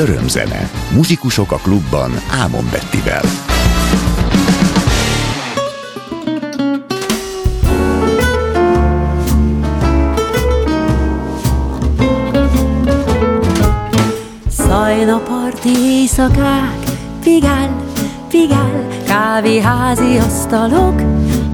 [0.00, 0.70] Örömzene.
[0.94, 3.22] Muzsikusok a klubban Ámon Bettivel.
[14.48, 16.78] Szajna parti éjszakák,
[17.20, 17.84] figál,
[18.28, 21.02] figál, kávéházi asztalok,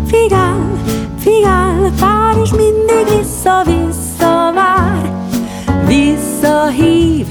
[0.07, 0.83] figál,
[1.19, 5.13] figál, Párizs mindig vissza-vissza vár,
[5.87, 7.27] visszahív,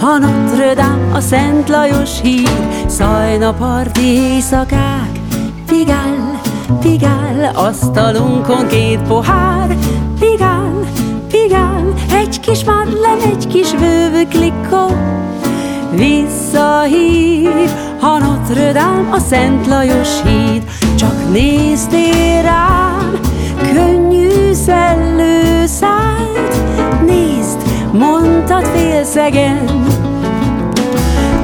[0.00, 5.10] ha Notre Dame a Szent Lajos hír, Szajna parti éjszakák,
[5.66, 6.40] figál,
[6.80, 9.76] figál, asztalunkon két pohár,
[10.18, 10.72] figál,
[11.28, 14.96] figál, egy kis madlen, egy kis vővő klikó,
[15.90, 20.62] visszahív, ha Notre Dame a Szent Lajos híd,
[20.94, 23.20] csak néztél rám,
[23.72, 26.77] könnyű szellő nézd,
[27.92, 29.86] mondtad félszegen,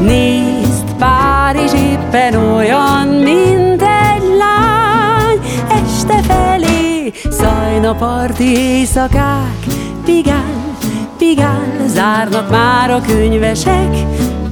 [0.00, 9.64] nézd, Párizs éppen olyan, mint egy lány, este felé, szajna parti éjszakák,
[10.04, 10.76] pigál,
[11.18, 13.96] pigál, zárnak már a könyvesek,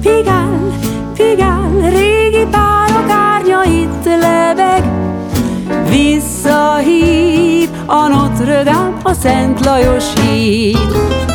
[0.01, 0.71] pigál,
[1.13, 4.83] pigál, régi párok árnya itt lebeg,
[5.89, 11.32] visszahív a Notre Dame, a Szent Lajos híd.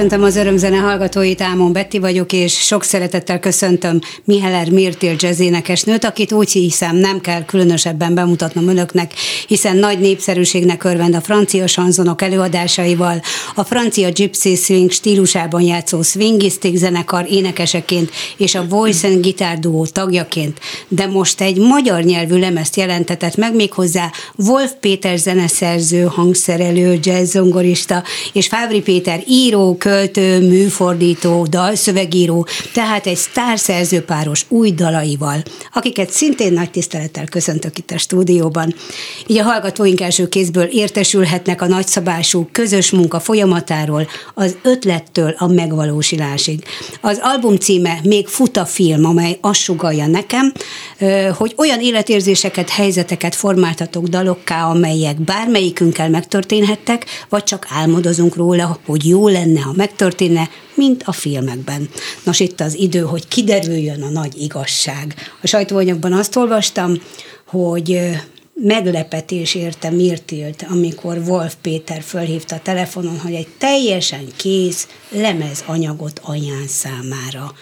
[0.00, 6.32] Köszöntöm az örömzene hallgatóit, Ámon Betti vagyok, és sok szeretettel köszöntöm Miheller Mirtil jazzénekesnőt, akit
[6.32, 9.12] úgy hiszem nem kell különösebben bemutatnom önöknek,
[9.46, 13.22] hiszen nagy népszerűségnek örvend a francia sanzonok előadásaival,
[13.54, 19.86] a francia gypsy swing stílusában játszó swingistik zenekar énekeseként és a Voice and Guitar Duo
[19.86, 28.02] tagjaként, de most egy magyar nyelvű lemezt jelentetett meg méghozzá Wolf Péter zeneszerző, hangszerelő, jazzzongorista
[28.32, 35.42] és Fábri Péter író, költő, műfordító, dalszövegíró, tehát egy sztárszerzőpáros új dalaival,
[35.72, 38.74] akiket szintén nagy tisztelettel köszöntök itt a stúdióban.
[39.26, 46.64] Így a hallgatóink első kézből értesülhetnek a nagyszabású közös munka folyamatáról, az ötlettől a megvalósulásig.
[47.00, 50.52] Az album címe még fut a film, amely azt sugalja nekem,
[51.36, 59.28] hogy olyan életérzéseket, helyzeteket formáltatok dalokká, amelyek bármelyikünkkel megtörténhettek, vagy csak álmodozunk róla, hogy jó
[59.28, 61.88] lenne, ha megtörténne, mint a filmekben.
[62.24, 65.14] Nos, itt az idő, hogy kiderüljön a nagy igazság.
[65.42, 67.02] A sajtóanyagban azt olvastam,
[67.46, 68.00] hogy
[68.54, 77.54] meglepetés érte Mirtilt, amikor Wolf Péter fölhívta telefonon, hogy egy teljesen kész lemezanyagot anyán számára.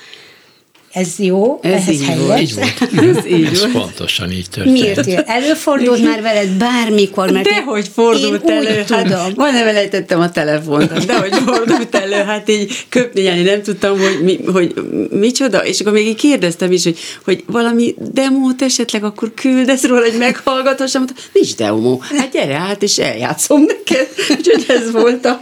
[0.99, 1.59] Ez jó?
[1.63, 2.21] Ez Ehhez így helyes?
[2.27, 2.41] volt.
[2.41, 3.17] Így volt.
[3.17, 3.73] Ez így Ez volt.
[3.73, 4.81] pontosan így történt.
[5.07, 5.29] Miért?
[5.29, 7.31] Előfordult már veled bármikor?
[7.31, 9.05] Mert Dehogy én fordult úgy elő, tudom.
[9.11, 13.99] hát van nem elejtettem a telefont, dehogy fordult elő, hát így köpni nyelni, nem tudtam,
[13.99, 14.75] hogy, mi, hogy
[15.11, 20.01] micsoda, és akkor még így kérdeztem is, hogy, hogy valami demót esetleg akkor küldesz róla,
[20.03, 25.41] hogy meghallgathassam, nincs demo, hát gyere hát, és eljátszom neked, úgyhogy ez volt a...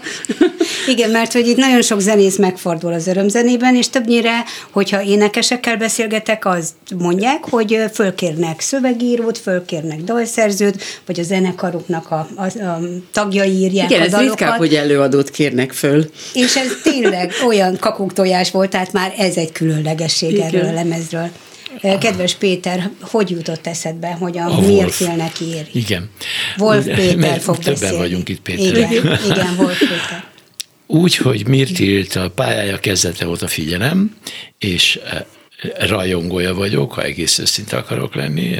[0.89, 5.77] Igen, mert hogy itt nagyon sok zenész megfordul az örömzenében, és többnyire, hogyha énekes énekesekkel
[5.77, 12.79] beszélgetek, az mondják, hogy fölkérnek szövegírót, fölkérnek dalszerzőt, vagy a zenekaruknak a, a, a
[13.13, 14.39] tagjai írják Igen, a ez dalokat.
[14.39, 16.11] ritkák, hogy előadót kérnek föl.
[16.35, 20.47] És ez tényleg olyan kakuktojás volt, tehát már ez egy különlegesség Igen.
[20.47, 21.29] erről a lemezről.
[22.01, 24.97] Kedves Péter, hogy jutott eszedbe, hogy a, A miért Wolf.
[24.97, 25.67] félnek ír?
[25.73, 26.11] Igen.
[26.59, 27.97] Wolf Péter mert fog többen beszélni.
[27.97, 28.77] vagyunk itt, Péter.
[28.77, 30.25] Igen, igen, Wolf Péter.
[30.89, 34.17] Úgy, hogy Mirtilt a pályája kezdete óta figyelem,
[34.59, 34.99] és
[35.79, 38.57] rajongója vagyok, ha egész őszinte akarok lenni.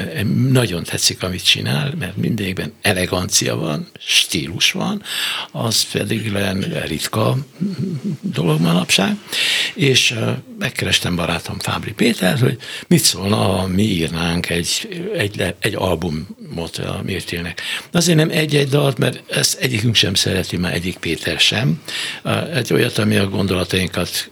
[0.49, 5.01] Nagyon tetszik, amit csinál, mert mindegyikben elegancia van, stílus van,
[5.51, 7.37] az pedig len ritka
[8.21, 9.15] dolog manapság.
[9.73, 10.15] És
[10.59, 12.57] megkerestem barátom Fábri Péter, hogy
[12.87, 17.61] mit szólna, ha mi írnánk egy, egy, egy albumot a Mirtilnek.
[17.91, 21.81] Azért nem egy-egy dalt, mert ezt egyikünk sem szereti, már egyik Péter sem.
[22.53, 24.31] Egy olyat, ami a gondolatainkat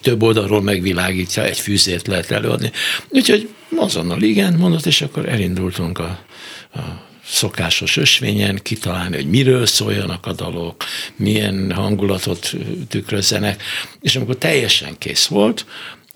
[0.00, 2.70] több oldalról megvilágítja, egy fűzért lehet előadni.
[3.08, 6.24] Úgyhogy azonnal igen mondott, és akkor elindultunk a,
[6.74, 6.80] a
[7.26, 10.84] szokásos ösvényen kitalálni, hogy miről szóljanak a dalok,
[11.16, 12.52] milyen hangulatot
[12.88, 13.62] tükrözzenek,
[14.00, 15.66] és amikor teljesen kész volt,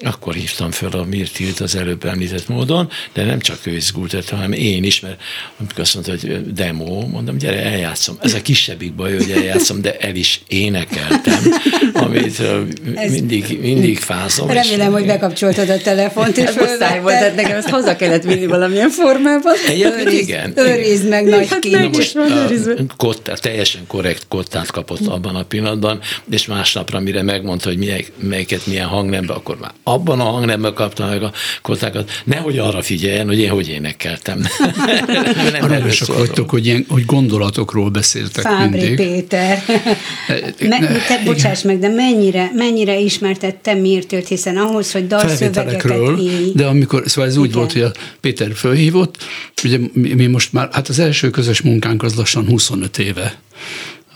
[0.04, 4.52] akkor hívtam fel a Mirtilt az előbb említett módon, de nem csak ő izgult, hanem
[4.52, 5.20] én is, mert
[5.60, 8.16] amikor azt mondta, hogy demo, mondom, gyere, eljátszom.
[8.22, 11.38] Ez a kisebbik baj, hogy eljátszom, de el is énekeltem,
[12.04, 12.40] amit
[12.94, 14.48] Ez- mindig, mindig fázom.
[14.48, 18.22] és- Remélem, hogy bekapcsoltad a telefont, és Ez muszáj volt, tehát nekem ezt haza kellett
[18.22, 19.54] vinni valamilyen formában.
[19.68, 20.52] Egyébként igen.
[20.56, 21.64] Őrizd meg nagy Hát
[22.14, 22.72] van őrizve.
[22.88, 26.00] a kottát, teljesen korrekt kottát kapott abban a pillanatban,
[26.30, 31.06] és másnapra, mire megmondta, hogy melyik, melyiket milyen hangnembe, akkor már abban a hangnemben kapta
[31.06, 31.32] meg a
[31.62, 32.10] kottákat.
[32.24, 34.38] Nehogy arra figyeljen, hogy én hogy énekeltem.
[35.68, 36.16] nem szóltam.
[36.16, 38.96] vagytok, hogy, ilyen, hogy gondolatokról beszéltek Fábri mindig.
[38.96, 39.62] Péter.
[40.60, 45.86] Me, ne, te bocsáss meg, de mennyire, mennyire ismertette Mirtőt, hiszen ahhoz, hogy dalszövegeket
[46.54, 47.58] de amikor, szóval ez úgy Igen.
[47.58, 49.16] volt, hogy a Péter fölhívott,
[49.64, 53.38] ugye mi, mi most már, hát az első közös munkánk az lassan 25 éve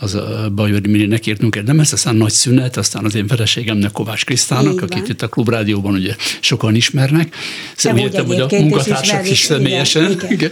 [0.02, 4.24] az a Bajori Mirinek írtunk egy lemezt, aztán nagy szünet, aztán az én feleségemnek Kovács
[4.24, 4.88] Krisztának, van.
[4.90, 7.34] akit itt a Klubrádióban ugye sokan ismernek.
[7.76, 10.10] Szóval úgy értem, hogy a munkatársak is igen, személyesen.
[10.10, 10.50] igen, igen.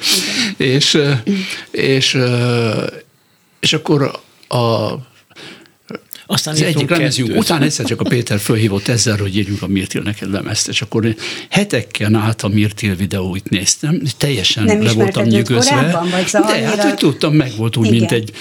[0.56, 0.99] És,
[1.70, 2.19] és,
[3.61, 4.88] és akkor a
[6.26, 10.20] Aztán az egyik lemezünk után egyszer csak a Péter fölhívott ezzel, hogy írjunk a Mirtilnek
[10.20, 11.14] egy lemezt, és akkor én
[11.49, 15.75] hetekkel át a Mirtil videóit néztem, teljesen Nem le voltam nyűgözve.
[15.75, 17.99] korábban, vagy szóval De annyira- hát, hogy tudtam, meg volt úgy, Igen.
[17.99, 18.32] mint egy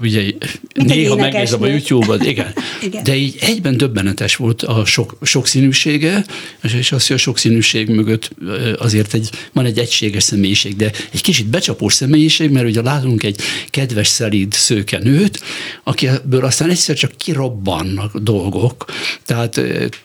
[0.00, 0.36] ugye, egy
[0.72, 2.52] néha megnézem a YouTube-ot, igen.
[2.82, 3.02] Igen.
[3.04, 6.24] De így egyben döbbenetes volt a sok, sokszínűsége,
[6.62, 8.30] és- és az, hogy a sokszínűség mögött
[8.78, 13.40] azért egy, van egy egységes személyiség, de egy kicsit becsapós személyiség, mert ugye látunk egy
[13.70, 15.40] kedves, szelíd szőke nőt,
[15.84, 18.84] akiből aztán egyszer csak kirobbannak dolgok.
[19.24, 19.60] Tehát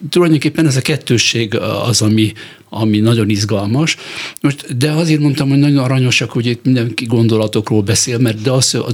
[0.10, 1.56] tulajdonképpen ez a kettősség
[1.86, 2.32] az, ami,
[2.70, 3.96] ami nagyon izgalmas.
[4.42, 8.92] Most, de azért mondtam, hogy nagyon aranyosak, hogy itt mindenki gondolatokról beszél, mert dalszö, a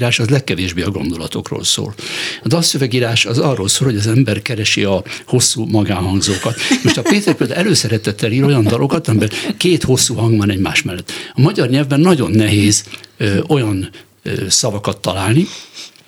[0.00, 1.94] dalszövegírás az legkevésbé a gondolatokról szól.
[2.42, 6.54] A dalszövegírás az arról szól, hogy az ember keresi a hosszú magánhangzókat.
[6.82, 11.10] Most a Péter például előszeretettel ír olyan dalokat, amiben két hosszú hang van egymás mellett.
[11.34, 12.84] A magyar nyelvben nagyon nehéz
[13.16, 13.90] ö, olyan
[14.22, 15.46] ö, szavakat találni,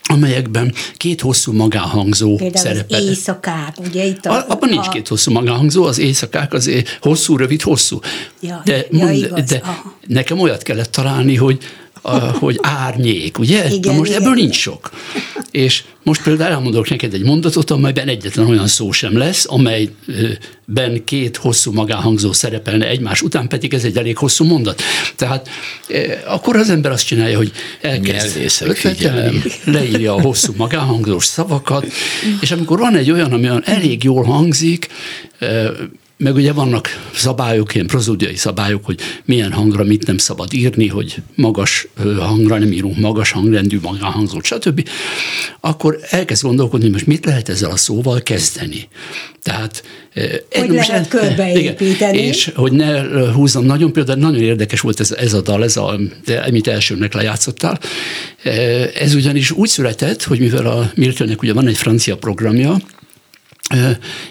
[0.02, 3.00] amelyekben két hosszú magánhangzó Például szerepel.
[3.00, 7.36] az éjszakák, ugye itt A, abban nincs két hosszú magánhangzó, az éjszakák az é- hosszú,
[7.36, 7.98] rövid, hosszú.
[8.40, 9.94] Ja, de, ja, mond, igaz, de aha.
[10.06, 11.58] nekem olyat kellett találni, hogy
[12.02, 13.68] a, hogy árnyék, ugye?
[13.68, 14.22] Igen, Na most igen.
[14.22, 14.90] ebből nincs sok.
[15.50, 21.36] És most például elmondok neked egy mondatot, amelyben egyetlen olyan szó sem lesz, amelyben két
[21.36, 24.82] hosszú magánhangzó szerepelne egymás után, pedig ez egy elég hosszú mondat.
[25.16, 25.48] Tehát
[25.88, 28.38] eh, akkor az ember azt csinálja, hogy elkezd
[28.74, 29.42] figyelni.
[29.64, 31.86] leírja a hosszú magánhangzós szavakat,
[32.40, 34.88] és amikor van egy olyan, ami olyan elég jól hangzik,
[35.38, 35.68] eh,
[36.16, 41.14] meg ugye vannak szabályok, ilyen prozódiai szabályok, hogy milyen hangra mit nem szabad írni, hogy
[41.34, 41.86] magas
[42.18, 44.88] hangra nem írunk magas hangrendű magánhangzót, stb.
[45.60, 48.88] Akkor elkezd gondolkodni, most mit lehet ezzel a szóval kezdeni.
[49.42, 52.18] Tehát eh, Hogy most lehet körbeépíteni.
[52.18, 53.02] Igen, és hogy ne
[53.32, 57.14] húzzam nagyon, például nagyon érdekes volt ez, ez a dal, ez a, de, amit elsőnek
[57.14, 57.80] lejátszottál.
[58.94, 62.76] Ez ugyanis úgy született, hogy mivel a Miltonnek ugye van egy francia programja,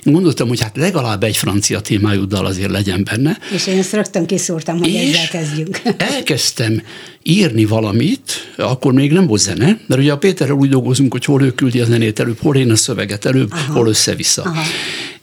[0.03, 4.25] gondoltam, hogy hát legalább egy francia témájú dal azért legyen benne, És én ezt rögtön
[4.25, 5.81] kiszúrtam, hogy és ezzel kezdjünk.
[6.15, 6.81] elkezdtem
[7.23, 11.43] írni valamit, akkor még nem volt zene, mert ugye a Péterrel úgy dolgozunk, hogy hol
[11.43, 13.73] ő küldi a zenét előbb, hol én a szöveget előbb, Aha.
[13.73, 14.41] hol össze-vissza.
[14.41, 14.61] Aha.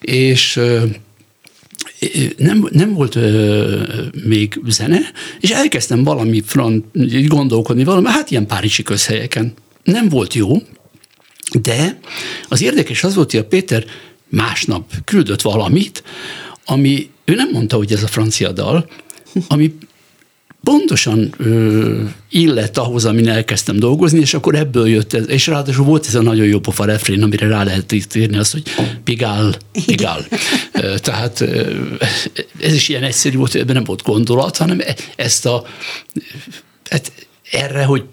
[0.01, 0.61] És
[2.37, 3.83] nem, nem volt ö,
[4.25, 4.99] még zene,
[5.41, 6.85] és elkezdtem valami front,
[7.27, 9.53] gondolkodni, valami, hát ilyen párizsi közhelyeken.
[9.85, 10.63] Nem volt jó,
[11.63, 11.99] de
[12.49, 13.85] az érdekes az volt, hogy a Péter
[14.29, 16.03] másnap küldött valamit,
[16.65, 18.89] ami, ő nem mondta, hogy ez a francia dal,
[19.49, 19.75] ami
[20.63, 26.07] pontosan ö, illett ahhoz, amin elkezdtem dolgozni, és akkor ebből jött ez, és ráadásul volt
[26.07, 28.63] ez a nagyon jó pofa refrén, amire rá lehet írni azt, hogy
[29.05, 29.55] pigál,
[29.87, 30.27] pigál.
[30.97, 31.41] Tehát
[32.61, 35.65] ez is ilyen egyszerű volt, hogy ebben nem volt gondolat, hanem e, ezt a,
[36.91, 37.13] hát
[37.51, 38.05] erre, hogy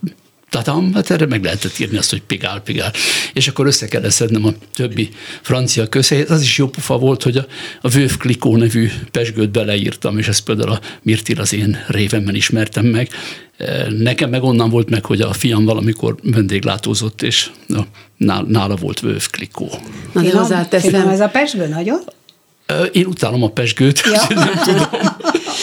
[0.55, 2.91] tatam, hát erre meg lehetett írni azt, hogy pigál, pigál.
[3.33, 5.09] És akkor össze kellett szednem a többi
[5.41, 6.29] francia közhelyet.
[6.29, 7.45] Az is jó pofa volt, hogy a,
[7.81, 12.85] a Vőv Klikó nevű pesgőt beleírtam, és ezt például a Mirtil az én révemben ismertem
[12.85, 13.09] meg.
[13.57, 17.51] E, nekem meg onnan volt meg, hogy a fiam valamikor vendéglátózott, és
[18.17, 19.69] na, nála volt Vőv Klikó.
[20.11, 21.07] Na, de hozzáteszem.
[21.07, 21.99] ez a pesgő nagyon?
[22.91, 24.35] Én utálom a pesgőt, ja.
[24.45, 25.14] nem tudom.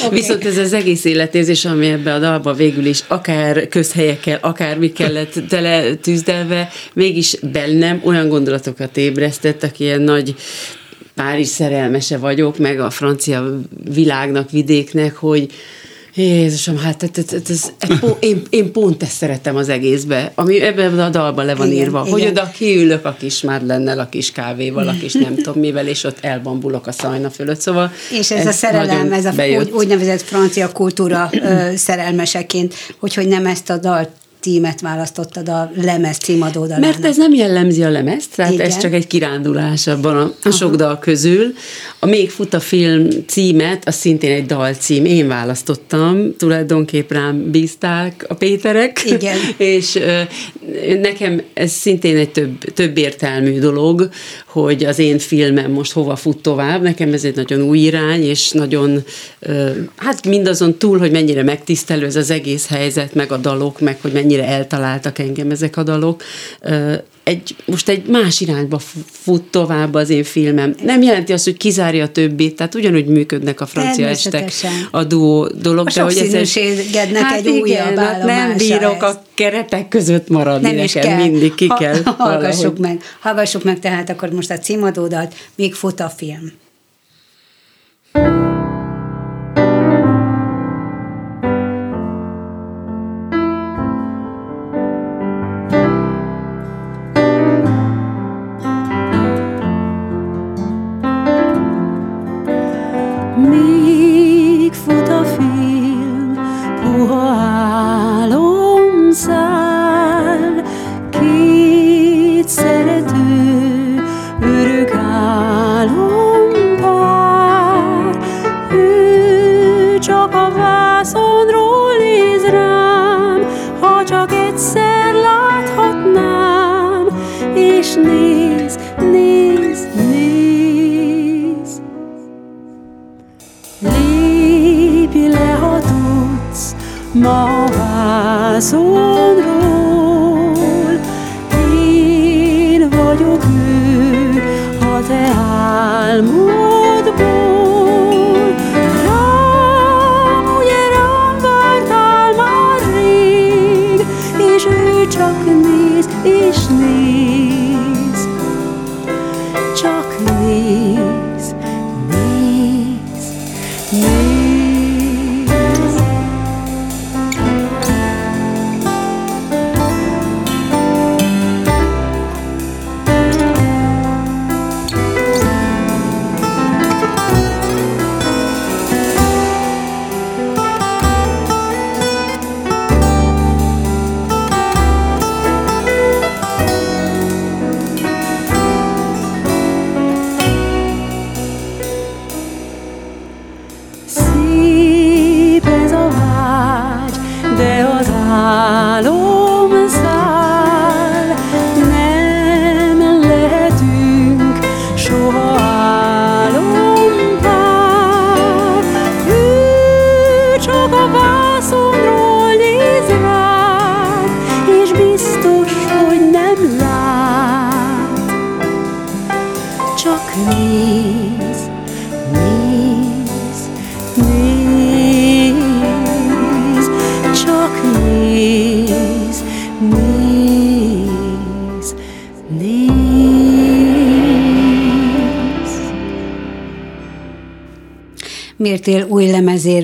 [0.05, 0.19] Okay.
[0.19, 4.93] Viszont ez az egész életérzés, ami ebbe a dalba végül is akár közhelyekkel, akár mi
[4.93, 10.35] kellett tele tűzdelve, mégis bennem olyan gondolatokat ébresztett, aki ilyen nagy
[11.15, 13.61] Párizs szerelmese vagyok, meg a francia
[13.95, 15.51] világnak, vidéknek, hogy,
[16.15, 17.91] Jézusom, hát ez, ez, ez, ez,
[18.21, 22.01] én, én pont ezt szeretem az egészbe, ami ebben a dalban le van igen, írva,
[22.01, 22.13] igen.
[22.13, 26.05] hogy oda kiülök a kis Madlennel, a kis kávéval, a kis nem tudom mivel, és
[26.05, 30.23] ott elbambulok a szajna fölött, szóval És ez, ez a szerelem, ez a úgy, úgynevezett
[30.23, 34.09] francia kultúra ö, szerelmeseként, hogy, hogy nem ezt a dalt
[34.43, 36.91] tímet választottad a lemez címadódalának.
[36.91, 38.67] Mert ez nem jellemzi a lemez, tehát Igen.
[38.67, 41.55] ez csak egy kirándulás abban a, a sok dal közül.
[42.05, 45.05] A Még fut a film címet, az szintén egy dalcím.
[45.05, 49.03] Én választottam, tulajdonképp rám bízták a Péterek.
[49.05, 49.39] Igen.
[49.77, 49.99] és
[51.01, 54.09] nekem ez szintén egy több, több értelmű dolog,
[54.47, 56.83] hogy az én filmem most hova fut tovább.
[56.83, 59.05] Nekem ez egy nagyon új irány, és nagyon,
[59.97, 64.13] hát mindazon túl, hogy mennyire megtisztelő ez az egész helyzet, meg a dalok, meg hogy
[64.13, 66.23] mennyire eltaláltak engem ezek a dalok,
[67.25, 68.79] egy, most egy más irányba
[69.11, 70.75] fut tovább az én filmem.
[70.83, 74.53] Nem jelenti azt, hogy kizárja a többit, tehát ugyanúgy működnek a francia estek
[74.91, 75.87] a duó dolog.
[75.89, 79.15] A de hogy ez egy, hát egy újabb hát Nem bírok ez.
[79.15, 81.17] a keretek között maradni nem nekem, kell.
[81.17, 82.03] mindig ki kell.
[82.05, 86.53] Ha, hallgassuk meg, hallgassuk meg tehát akkor most a címadódat, még fut a film.
[88.13, 88.52] Mértél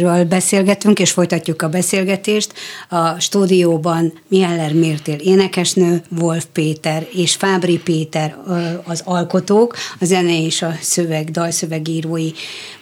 [0.09, 2.53] lemezéről beszélgetünk, és folytatjuk a beszélgetést.
[2.89, 8.37] A stúdióban Miheller Mértél énekesnő, Wolf Péter és Fábri Péter
[8.85, 12.31] az alkotók, a zene és a szöveg, dalszövegírói.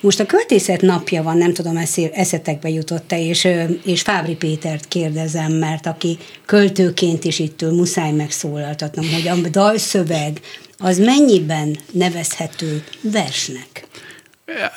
[0.00, 1.80] Most a költészet napja van, nem tudom,
[2.12, 3.49] eszetekbe jutott-e, és,
[3.85, 10.40] és Fábri Pétert kérdezem, mert aki költőként is itt ül, muszáj megszólaltatnom, hogy a dalszöveg
[10.78, 13.87] az mennyiben nevezhető versnek?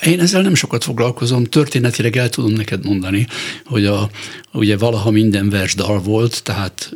[0.03, 3.27] Én ezzel nem sokat foglalkozom, történetileg el tudom neked mondani,
[3.65, 4.09] hogy a,
[4.53, 6.93] ugye valaha minden vers dal volt, tehát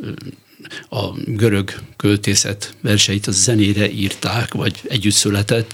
[0.90, 5.72] a görög költészet verseit a zenére írták, vagy együtt született,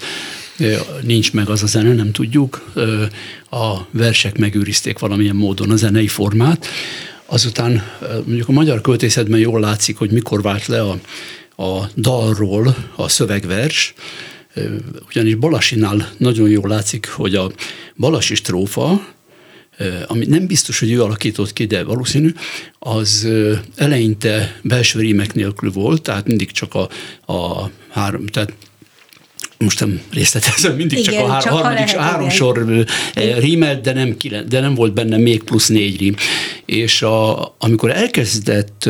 [1.02, 2.72] nincs meg az a zene, nem tudjuk.
[3.50, 6.66] A versek megőrizték valamilyen módon a zenei formát.
[7.26, 7.82] Azután
[8.24, 10.98] mondjuk a magyar költészetben jól látszik, hogy mikor vált le a,
[11.62, 13.94] a dalról a szövegvers,
[15.08, 17.52] ugyanis Balasinál nagyon jól látszik, hogy a
[17.96, 19.06] balasi strófa,
[20.06, 22.32] ami nem biztos, hogy ő alakított ki, de valószínű,
[22.78, 23.28] az
[23.76, 26.88] eleinte belső rímek nélkül volt, tehát mindig csak a,
[27.32, 28.52] a három, tehát
[29.58, 32.36] most nem részletezem, mindig igen, csak a hár, csak harmadik, lehet, három igen.
[32.36, 34.16] sor rímelt, de nem,
[34.48, 36.14] de nem volt benne még plusz négy rím.
[36.64, 38.88] És a, amikor elkezdett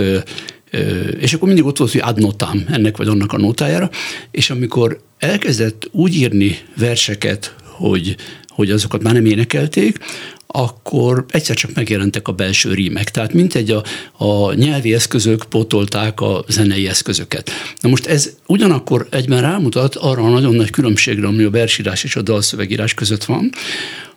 [1.20, 3.90] és akkor mindig ott volt, hogy ad notám ennek vagy annak a notájára,
[4.30, 8.16] és amikor elkezdett úgy írni verseket, hogy,
[8.48, 9.98] hogy azokat már nem énekelték,
[10.46, 13.10] akkor egyszer csak megjelentek a belső rímek.
[13.10, 13.82] Tehát mintegy a,
[14.24, 17.50] a nyelvi eszközök pótolták a zenei eszközöket.
[17.80, 22.16] Na most ez ugyanakkor egyben rámutat arra a nagyon nagy különbségre, ami a versírás és
[22.16, 23.50] a dalszövegírás között van.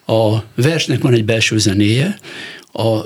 [0.06, 2.20] A versnek van egy belső zenéje,
[2.74, 3.02] a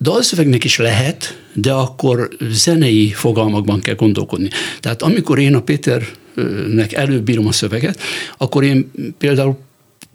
[0.00, 4.48] dalszövegnek is lehet, de akkor zenei fogalmakban kell gondolkodni.
[4.80, 5.60] Tehát amikor én a
[6.34, 8.00] Péternek előbb bírom a szöveget,
[8.38, 9.58] akkor én például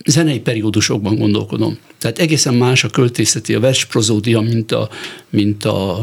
[0.06, 1.78] zenei periódusokban gondolkodom.
[2.06, 4.90] Tehát egészen más a költészeti, a versprozódia, mint a,
[5.30, 6.02] mint a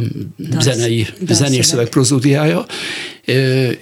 [0.58, 2.66] zenei, zenés szöveg prozódiája,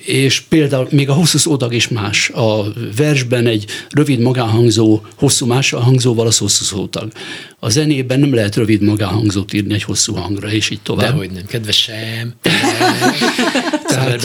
[0.04, 2.28] és például még a hosszú szótag is más.
[2.28, 7.12] A versben egy rövid magánhangzó, hosszú más a hangzóval az hosszú szótag.
[7.58, 11.10] A zenében nem lehet rövid magánhangzót írni egy hosszú hangra, és így tovább.
[11.10, 12.34] Dehogy nem, kedvesem.
[13.88, 14.20] tehát,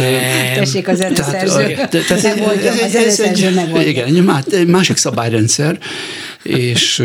[0.55, 1.73] Tessék a zeneszerző.
[1.89, 3.87] Tehát, megoldja, a zeneszerző megoldja.
[3.87, 5.79] Igen, egy másik szabályrendszer,
[6.45, 7.03] és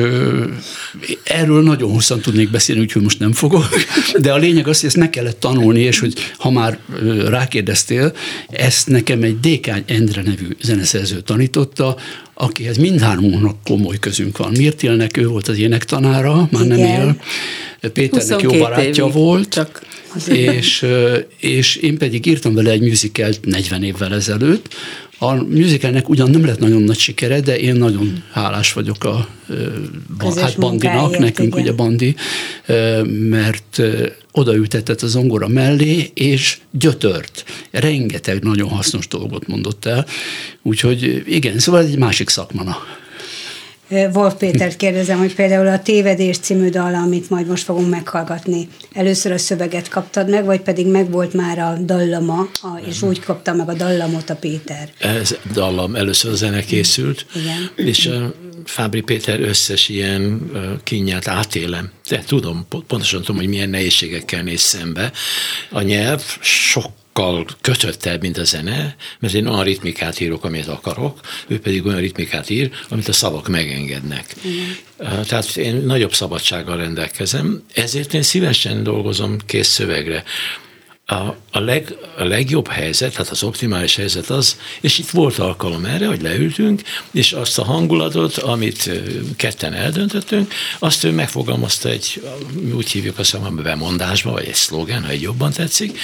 [1.23, 3.69] erről nagyon hosszan tudnék beszélni, úgyhogy most nem fogok,
[4.19, 6.78] de a lényeg az, hogy ezt meg kellett tanulni, és hogy ha már
[7.26, 8.12] rákérdeztél,
[8.49, 11.97] ezt nekem egy Dékány Endre nevű zeneszerző tanította,
[12.34, 14.52] akihez mindhármunknak komoly közünk van.
[14.56, 16.78] Mirtilnek ő volt az énektanára, már Igen.
[16.78, 17.17] nem él,
[17.93, 19.82] Péternek jó barátja évig, volt, csak
[20.28, 20.86] és,
[21.36, 24.75] és én pedig írtam vele egy musicalt 40 évvel ezelőtt,
[25.23, 29.28] a musicalnek ugyan nem lett nagyon nagy sikere, de én nagyon hálás vagyok a
[30.36, 31.62] hát Bandinak, nekünk igen.
[31.62, 32.14] ugye Bandi,
[33.28, 33.82] mert
[34.32, 37.44] odaültetett az zongora mellé, és gyötört.
[37.70, 40.06] Rengeteg nagyon hasznos dolgot mondott el.
[40.62, 42.76] Úgyhogy igen, szóval egy másik szakmana.
[43.90, 49.32] Wolf Pétert kérdezem, hogy például a Tévedés című dal, amit majd most fogunk meghallgatni, először
[49.32, 52.48] a szöveget kaptad meg, vagy pedig meg volt már a dallama,
[52.88, 54.90] és úgy kapta meg a dallamot a Péter?
[54.98, 57.88] Ez dallam, először a zene készült, Igen.
[57.88, 58.10] és
[58.64, 60.50] Fábri Péter összes ilyen
[60.84, 61.90] kínját átélem.
[62.08, 65.12] De tudom, pontosan tudom, hogy milyen nehézségekkel néz szembe.
[65.70, 71.20] A nyelv sok sokkal kötöttebb, mint a zene, mert én olyan ritmikát írok, amit akarok,
[71.46, 74.34] ő pedig olyan ritmikát ír, amit a szavak megengednek.
[74.46, 75.20] Mm.
[75.23, 80.25] Tehát én nagyobb szabadsággal rendelkezem, ezért én szívesen dolgozom kész szövegre.
[81.10, 85.84] A, a, leg, a legjobb helyzet, hát az optimális helyzet az, és itt volt alkalom
[85.84, 88.90] erre, hogy leültünk, és azt a hangulatot, amit
[89.36, 92.23] ketten eldöntöttünk, azt ő megfogalmazta egy,
[92.75, 95.99] úgy hívjuk azt a bemondásba, vagy egy szlogen, ha egy jobban tetszik,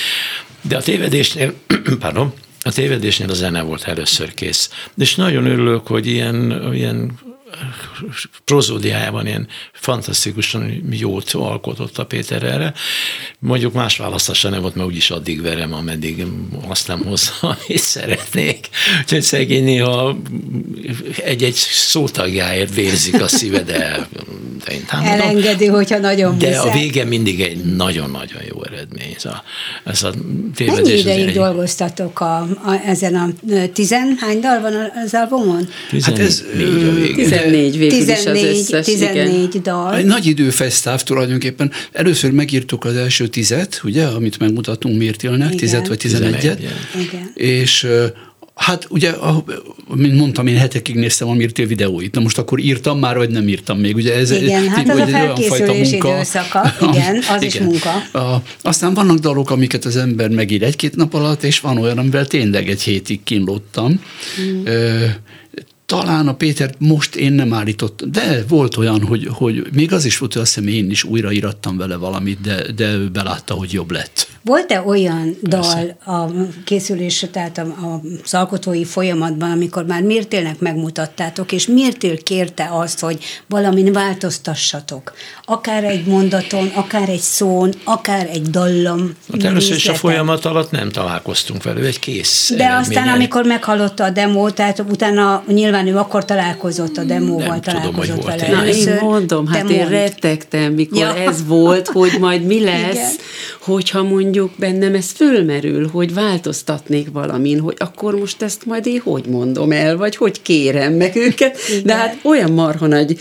[0.61, 1.55] de a tévedésnél,
[1.99, 4.71] pardon, a tévedésnél a zene volt először kész.
[4.97, 7.19] És nagyon örülök, hogy ilyen, ilyen
[8.45, 12.73] prozódiájában ilyen fantasztikusan jót alkotott a Péter erre.
[13.39, 16.27] Mondjuk más választása nem volt, mert úgyis addig verem, ameddig
[16.69, 18.69] azt nem hozzá, amit szeretnék.
[19.01, 20.17] Úgyhogy szegény néha
[21.25, 24.09] egy-egy szótagjáért vérzik a szíve, de,
[24.65, 25.21] de én támadom.
[25.21, 29.15] Elengedi, hogyha nagyon De a vége mindig egy nagyon-nagyon jó eredmény.
[29.17, 29.43] Ez a,
[29.85, 30.13] ez a.
[30.59, 31.35] Mennyi ideig egy...
[31.35, 33.29] dolgoztatok a, a, ezen a
[33.73, 35.69] tizenhány dal van az albumon?
[36.01, 36.45] Hát ez,
[37.51, 39.63] 14 végül 14, is az összes, 14 igen.
[39.63, 39.97] dal.
[39.97, 41.71] Egy nagy időfesztáv tulajdonképpen.
[41.93, 46.61] Először megírtuk az első tizet, ugye, amit megmutatunk Mértilnek, tizet vagy tizenegyet.
[47.35, 47.89] És
[48.57, 49.15] Hát ugye,
[49.95, 52.15] mint mondtam, én hetekig néztem a Mirtél videóit.
[52.15, 53.95] Na most akkor írtam már, vagy nem írtam még.
[53.95, 57.47] Ugye ez, igen, hát ez a felkészülés időszaka, igen, az igen.
[57.47, 57.91] is munka.
[58.13, 62.27] A, aztán vannak dalok, amiket az ember megír egy-két nap alatt, és van olyan, amivel
[62.27, 64.01] tényleg egy hétig kínlottam.
[64.41, 64.63] Mm
[65.87, 70.19] talán a Péter most én nem állítottam, de volt olyan, hogy, hogy még az is
[70.19, 73.91] volt, hogy azt hiszem én is újraírattam vele valamit, de, de ő belátta, hogy jobb
[73.91, 74.29] lett.
[74.43, 75.97] Volt-e olyan Persze.
[76.05, 76.31] dal a
[76.65, 78.01] készülés, tehát a, a,
[78.37, 83.19] alkotói folyamatban, amikor már Mirtélnek megmutattátok, és Mirtél kérte azt, hogy
[83.49, 85.13] valamin változtassatok?
[85.45, 89.15] Akár egy mondaton, akár egy szón, akár egy dallam.
[89.33, 92.53] Hát először is a folyamat alatt nem találkoztunk vele, egy kész.
[92.57, 97.47] De aztán, amikor meghallotta a demót, tehát utána nyilván nyilván ő akkor találkozott a demóval,
[97.47, 98.57] nem találkozott tudom, hogy vele.
[98.57, 101.17] Na, én mondom, hát én rettegtem, mikor ja.
[101.17, 103.11] ez volt, hogy majd mi lesz, Igen.
[103.61, 109.25] hogyha mondjuk bennem ez fölmerül, hogy változtatnék valamin, hogy akkor most ezt majd én hogy
[109.27, 111.59] mondom el, vagy hogy kérem meg őket.
[111.69, 111.83] Igen.
[111.85, 113.19] De hát olyan marha nagy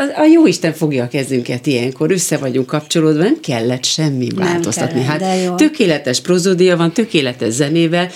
[0.00, 4.46] a, a jó Isten fogja a kezünket ilyenkor, össze vagyunk kapcsolódva, nem kellett semmi nem
[4.46, 5.04] változtatni.
[5.04, 8.10] Kellett, hát tökéletes prozódia van, tökéletes zenével.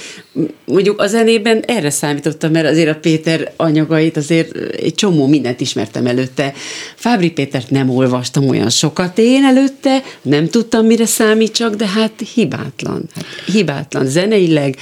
[0.64, 6.06] Mondjuk a zenében erre számítottam, mert azért a Péter anyagait azért egy csomó mindent ismertem
[6.06, 6.52] előtte.
[6.94, 13.08] Fábri Pétert nem olvastam olyan sokat én előtte, nem tudtam, mire számítsak, de hát hibátlan.
[13.14, 14.76] Hát hibátlan zeneileg,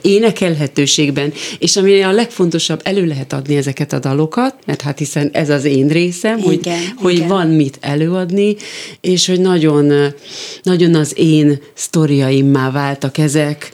[0.00, 5.50] énekelhetőségben, és ami a legfontosabb, elő lehet adni ezeket a dalokat, mert hát hiszen ez
[5.50, 6.80] az én rész, hiszem, igen, hogy, igen.
[6.96, 8.56] hogy van mit előadni,
[9.00, 10.14] és hogy nagyon,
[10.62, 13.70] nagyon az én sztoriaimmá váltak ezek,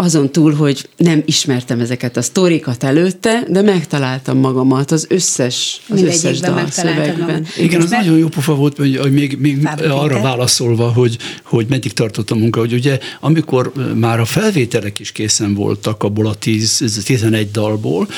[0.00, 6.02] azon túl, hogy nem ismertem ezeket a sztorikat előtte, de megtaláltam magamat az összes, az
[6.02, 7.46] összes dal szövegben.
[7.56, 12.30] Igen, az nagyon jó pofa volt, hogy még, még arra válaszolva, hogy, hogy meddig tartott
[12.30, 17.50] a munka, hogy ugye amikor már a felvételek is készen voltak abból a 10, 11
[17.50, 18.08] dalból,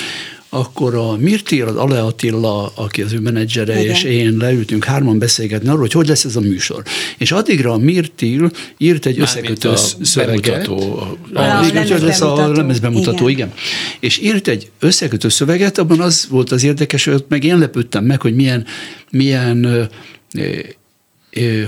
[0.52, 3.94] akkor a Mirti, az Ale Attila, aki az ő menedzsere, Igen.
[3.94, 6.82] és én leültünk hárman beszélgetni arról, hogy hogy lesz ez a műsor.
[7.18, 10.66] És addigra a Mirtil írt egy összekötő szöveget.
[10.66, 10.98] Bemutató,
[11.34, 13.48] a, a, a, lesz a lemezbemutató, igen.
[13.48, 13.52] igen.
[14.00, 18.20] És írt egy összekötő szöveget, abban az volt az érdekes, hogy meg én lepődtem meg,
[18.20, 18.66] hogy milyen,
[19.10, 19.88] milyen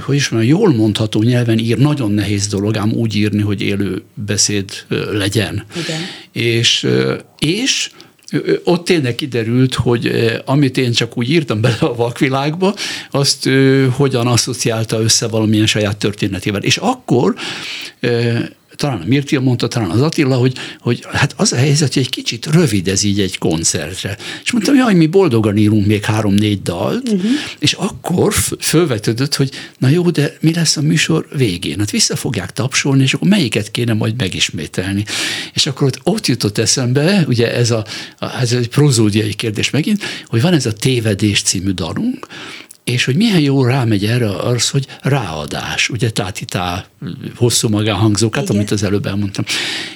[0.05, 4.03] hogy is mondjam, jól mondható nyelven ír, nagyon nehéz dolog, ám úgy írni, hogy élő
[4.15, 4.71] beszéd
[5.13, 5.65] legyen.
[5.85, 6.01] Igen.
[6.33, 6.87] És,
[7.39, 7.91] és
[8.65, 12.75] ott tényleg kiderült, hogy amit én csak úgy írtam bele a vakvilágba,
[13.11, 13.49] azt
[13.91, 16.63] hogyan asszociálta össze valamilyen saját történetével.
[16.63, 17.35] És akkor
[18.83, 22.09] talán a Mirtil mondta, talán az Attila, hogy, hogy hát az a helyzet, hogy egy
[22.09, 24.17] kicsit rövid ez így egy koncertre.
[24.45, 27.31] És mondtam, jaj, mi boldogan írunk még három-négy dalt, uh-huh.
[27.59, 31.79] és akkor fölvetődött, hogy na jó, de mi lesz a műsor végén?
[31.79, 35.05] Hát vissza fogják tapsolni, és akkor melyiket kéne majd megismételni.
[35.53, 37.85] És akkor ott, ott jutott eszembe, ugye ez, a,
[38.41, 42.27] ez egy prozódiai kérdés megint, hogy van ez a Tévedés című dalunk,
[42.85, 46.85] és hogy milyen jó rámegy erre az, hogy ráadás, ugye tátitá
[47.37, 49.45] hosszú magánhangzókat, amit az előbb elmondtam.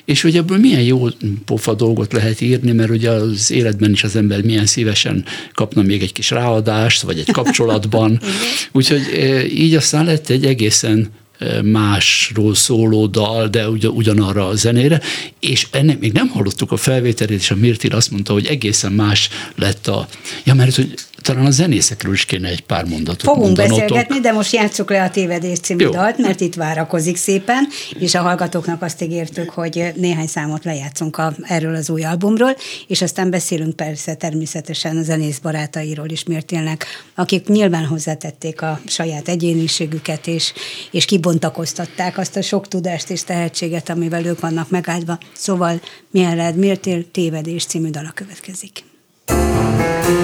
[0.05, 1.09] És hogy ebből milyen jó
[1.45, 6.03] pofa dolgot lehet írni, mert ugye az életben is az ember milyen szívesen kapna még
[6.03, 8.21] egy kis ráadást, vagy egy kapcsolatban.
[8.73, 14.55] Úgyhogy e, így aztán lett egy egészen e, másról szóló dal, de ugyan, ugyanarra a
[14.55, 15.01] zenére,
[15.41, 19.29] és ennek még nem hallottuk a felvételét, és a Mirtil azt mondta, hogy egészen más
[19.55, 20.09] lett a...
[20.45, 23.79] Ja, mert hogy talán a zenészekről is kéne egy pár mondatot Fogunk mondanotok.
[23.79, 25.91] beszélgetni, de most játsszuk le a Tévedés című Jó.
[25.91, 27.67] dalt, mert itt várakozik szépen,
[27.99, 33.03] és a hallgatóknak azt ígértük, hogy néhány számot lejátszunk a, erről az új albumról, és
[33.03, 40.27] aztán beszélünk persze természetesen a zenész barátairól is Mirtélnek, akik nyilván hozzátették a saját egyéniségüket,
[40.27, 40.53] és,
[40.91, 45.19] és kibontakoztatták azt a sok tudást és tehetséget, amivel ők vannak megáldva.
[45.33, 48.85] Szóval mielőtt Mirtél Tévedés című dala következik.
[49.27, 50.16] thank you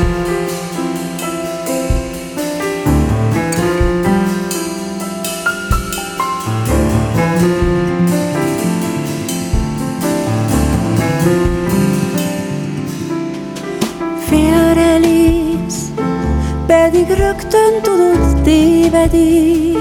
[17.82, 19.76] tudod tévedés.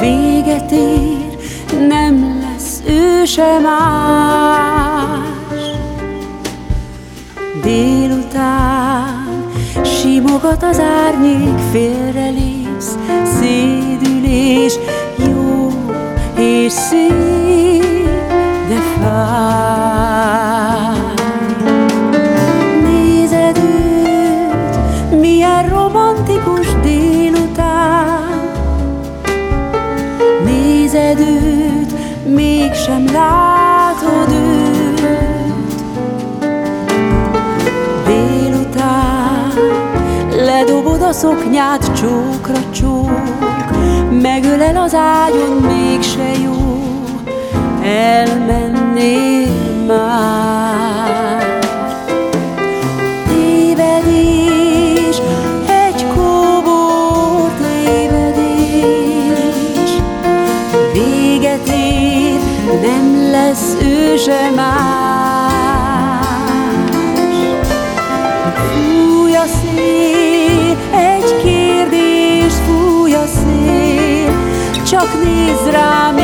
[0.00, 1.38] Véget ér,
[1.88, 5.22] nem lesz ő sem más.
[7.62, 9.46] Délután
[9.84, 12.98] simogat az árnyék, félrelépsz,
[13.40, 14.74] szédülés,
[15.16, 15.70] jó
[16.38, 18.08] és szép,
[18.68, 20.73] de fáj.
[32.84, 35.00] sem látod őt.
[38.06, 39.52] Délután
[40.30, 43.70] ledobod a szoknyát csókra csók,
[44.22, 46.82] megölel az ágyon mégse jó,
[47.82, 49.48] elmennél
[49.86, 50.63] már.
[64.26, 64.84] Lesz ő sem már.
[74.84, 76.23] Csak nézz rá, mit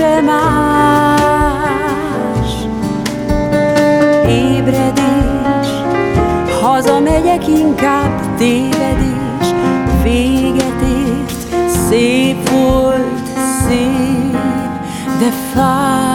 [0.00, 1.70] ő sem más.
[4.28, 5.68] Ébredés,
[6.60, 9.54] hazamegyek inkább tévedés
[10.02, 11.32] véget ért,
[11.88, 13.28] szép volt,
[13.66, 14.36] szép,
[15.18, 16.09] de fáj.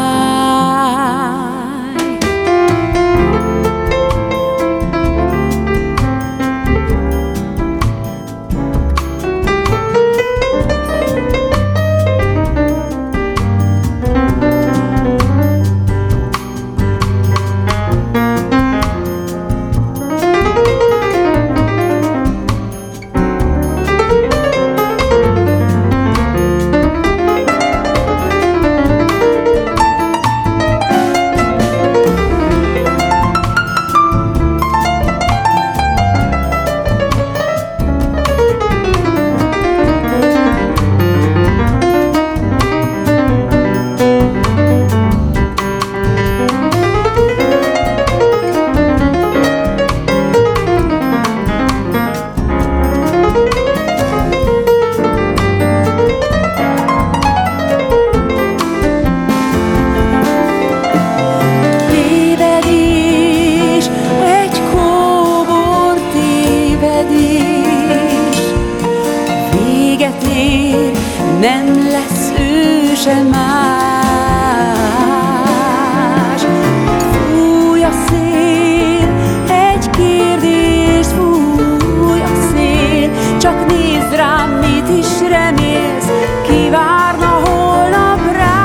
[84.98, 86.10] is remélsz,
[86.48, 88.56] kivárna holnap rád.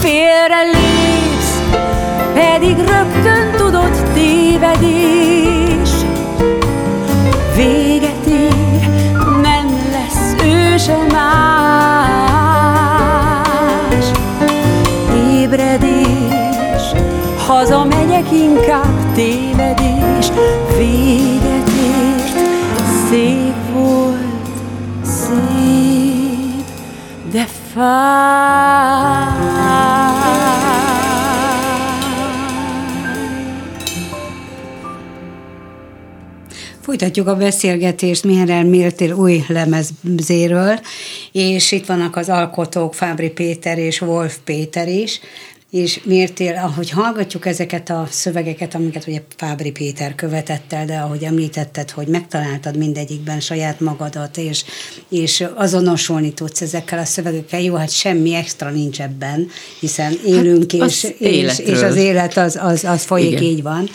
[0.00, 1.60] Félre lépsz,
[2.34, 5.90] pedig rögtön tudod tévedés.
[7.56, 8.88] Véget ér,
[9.42, 11.56] nem lesz ő se más.
[15.40, 16.84] Ébredés,
[17.46, 20.30] hazamegyek inkább tévedés.
[20.76, 21.35] Véget
[27.76, 27.88] Folytatjuk
[37.26, 40.80] a beszélgetést Mihály Mértél új lemezéről,
[41.32, 45.20] és itt vannak az alkotók Fábri Péter és Wolf Péter is,
[45.76, 51.22] és Mértél, ahogy hallgatjuk ezeket a szövegeket, amiket ugye Fábri Péter követett el, de ahogy
[51.22, 54.64] említetted, hogy megtaláltad mindegyikben saját magadat, és,
[55.08, 59.48] és azonosulni tudsz ezekkel a szövegekkel, jó, hát semmi extra nincs ebben,
[59.80, 63.42] hiszen élünk, hát és, és, és az élet az, az, az folyik, Igen.
[63.42, 63.88] így van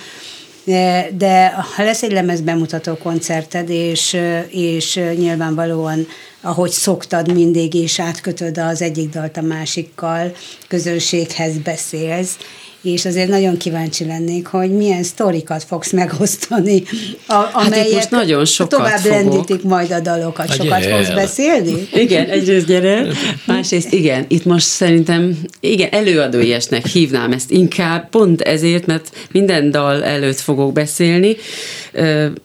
[1.18, 4.18] de ha lesz egy lemez bemutató koncerted, és,
[4.50, 6.08] és nyilvánvalóan,
[6.42, 10.32] ahogy szoktad mindig, és átkötöd az egyik dalt a másikkal,
[10.68, 12.38] közönséghez beszélsz,
[12.82, 16.84] és azért nagyon kíváncsi lennék, hogy milyen sztorikat fogsz megosztani,
[17.28, 19.18] a, amelyek hát most nagyon sokat tovább fogok.
[19.18, 20.50] lendítik majd a dalokat.
[20.50, 21.88] A sokat fogsz beszélni?
[21.94, 23.06] Igen, egyrészt gyere,
[23.46, 30.04] másrészt igen, itt most szerintem igen, előadóiesnek hívnám ezt inkább, pont ezért, mert minden dal
[30.04, 31.36] előtt fogok beszélni,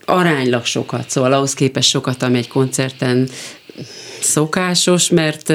[0.04, 3.28] aránylag sokat, szóval ahhoz képest sokat, ami egy koncerten
[4.20, 5.48] szokásos, mert,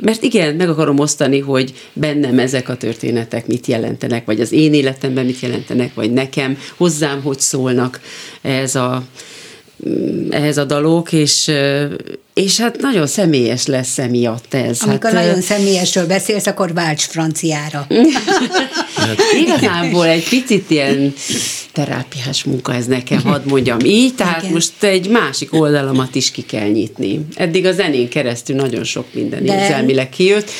[0.00, 4.74] mert igen, meg akarom osztani, hogy bennem ezek a történetek mit jelentenek, vagy az én
[4.74, 8.00] életemben mit jelentenek, vagy nekem, hozzám hogy szólnak
[8.42, 9.02] ez a,
[10.30, 11.50] ehhez a dalok, és,
[12.34, 14.82] és hát nagyon személyes lesz emiatt ez.
[14.82, 17.86] Amikor hát, nagyon személyesről beszélsz, akkor válts franciára.
[18.96, 21.14] hát, igazából egy picit ilyen
[21.84, 24.52] terápiás munka ez nekem, hadd mondjam így, tehát Igen.
[24.52, 27.20] most egy másik oldalamat is ki kell nyitni.
[27.34, 29.54] Eddig a zenén keresztül nagyon sok minden De...
[29.54, 30.50] érzelmileg kijött,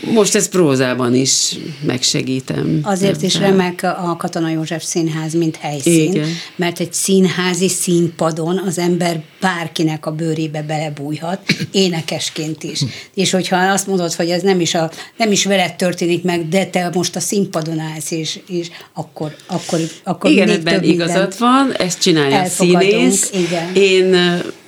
[0.00, 2.80] most ez prózában is megsegítem.
[2.82, 6.28] Azért is remek a Katona József Színház, mint helyszín, Igen.
[6.56, 12.80] mert egy színházi színpadon az ember bárkinek a bőrébe belebújhat, énekesként is.
[13.14, 16.66] És hogyha azt mondod, hogy ez nem is, a, nem is veled történik meg, de
[16.66, 22.00] te most a színpadon állsz, és, és akkor, akkor, akkor Igen, ebben mindent van, ezt
[22.00, 23.30] csinálja a színész.
[23.32, 23.74] igen.
[23.74, 24.14] Én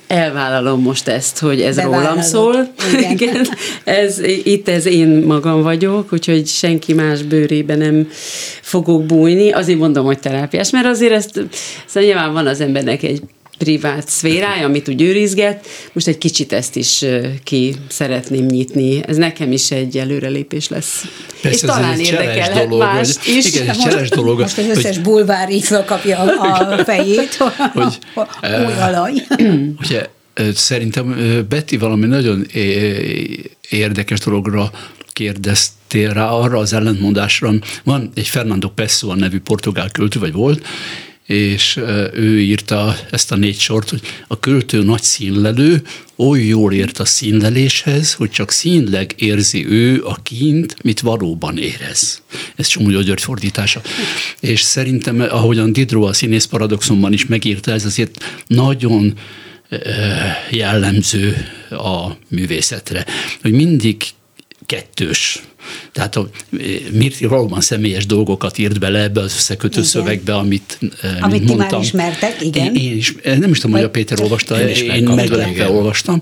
[0.09, 2.67] elvállalom most ezt, hogy ez Bevállalod, rólam szól.
[2.99, 3.11] igen.
[3.19, 3.47] Igen.
[3.83, 8.07] Ez, itt ez én magam vagyok, úgyhogy senki más bőrébe nem
[8.61, 9.51] fogok bújni.
[9.51, 11.31] Azért mondom, hogy terápiás, mert azért ezt,
[11.85, 13.21] szóval nyilván van az embernek egy
[13.59, 15.67] privát szférája, amit úgy őrizget.
[15.93, 17.05] Most egy kicsit ezt is
[17.43, 19.01] ki szeretném nyitni.
[19.07, 21.05] Ez nekem is egy előrelépés lesz.
[21.41, 23.45] Persze, És ez talán érdekelhet dolog, mást hogy- is.
[23.55, 27.35] igen, egy cseles dolog, Most az hogy- összes bulvár így fölkapja a fejét,
[27.73, 27.97] hogy
[28.43, 29.11] új alaj.
[29.83, 30.05] Ugye
[30.53, 31.15] szerintem
[31.49, 32.45] Betty valami nagyon
[33.69, 34.71] érdekes dologra
[35.13, 37.51] kérdeztél rá, arra az ellentmondásra.
[37.83, 40.65] Van egy Fernando Pessoa nevű portugál költő, vagy volt,
[41.29, 41.79] és
[42.13, 45.81] ő írta ezt a négy sort, hogy a költő nagy színlelő,
[46.15, 52.21] oly jól ért a színleléshez, hogy csak színleg érzi ő a kint, mit valóban érez.
[52.55, 53.81] Ez Csomó György fordítása.
[54.39, 59.13] És szerintem, ahogyan Diderot a színész paradoxonban is megírta, ez azért nagyon
[60.49, 61.35] jellemző
[61.69, 63.05] a művészetre,
[63.41, 64.03] hogy mindig
[64.69, 65.39] kettős.
[65.91, 66.29] Tehát a
[66.91, 69.83] Mirti valóban személyes dolgokat írt bele ebbe az összekötő Igen.
[69.89, 71.81] szövegbe, amit, eh, Amit mint ti már mondtam.
[71.81, 72.75] ismertek, igen.
[72.75, 75.69] Én, én is, nem is tudom, hogy a Péter olvasta, Én is én meglepve igen.
[75.71, 76.19] olvastam,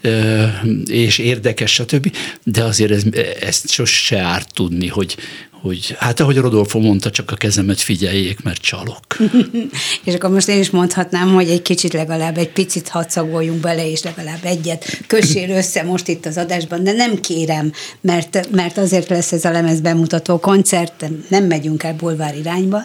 [0.00, 2.16] Eh, és érdekes, stb.
[2.44, 3.02] De azért ez,
[3.40, 5.16] ezt sose árt tudni, hogy,
[5.60, 9.16] hogy hát ahogy Rodolfo mondta, csak a kezemet figyeljék, mert csalok.
[10.04, 14.02] És akkor most én is mondhatnám, hogy egy kicsit legalább egy picit hadszagoljunk bele, és
[14.02, 19.32] legalább egyet kössél össze most itt az adásban, de nem kérem, mert, mert azért lesz
[19.32, 22.82] ez a lemez bemutató koncert, nem megyünk el bulvár irányba,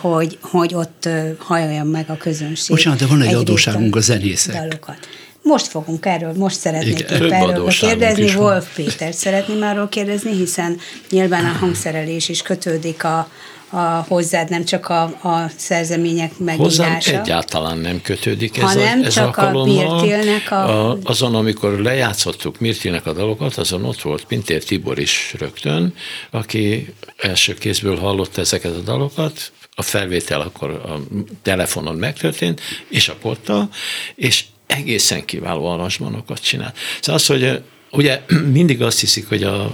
[0.00, 2.76] hogy, hogy ott halljam meg a közönség.
[2.76, 4.54] Bocsánat, de van egy Egyrészt adóságunk a zenészek.
[4.54, 4.98] Dalokat.
[5.46, 8.34] Most fogunk erről, most szeretnék Igen, épp erről kérdezni.
[8.34, 10.78] Wolf Pétert szeretném arról kérdezni, hiszen
[11.10, 13.28] nyilván a hangszerelés is kötődik a,
[13.70, 13.78] a
[14.08, 17.20] hozzád, nem csak a, a szerzemények Hozzám megírása.
[17.20, 20.00] egyáltalán nem kötődik ez, Hanem a, ez csak a alkalommal.
[20.00, 20.98] Mirtilnek a- a...
[21.02, 25.94] Azon, amikor lejátszottuk Mirtilnek a dalokat, azon ott volt Pintér Tibor is rögtön,
[26.30, 31.00] aki első kézből hallotta ezeket a dalokat, a felvétel akkor a
[31.42, 33.68] telefonon megtörtént, és a potta,
[34.14, 36.72] és egészen kiváló aranzsmanokat csinál.
[37.00, 38.22] Szóval az, hogy Ugye
[38.52, 39.70] mindig azt hiszik, hogy a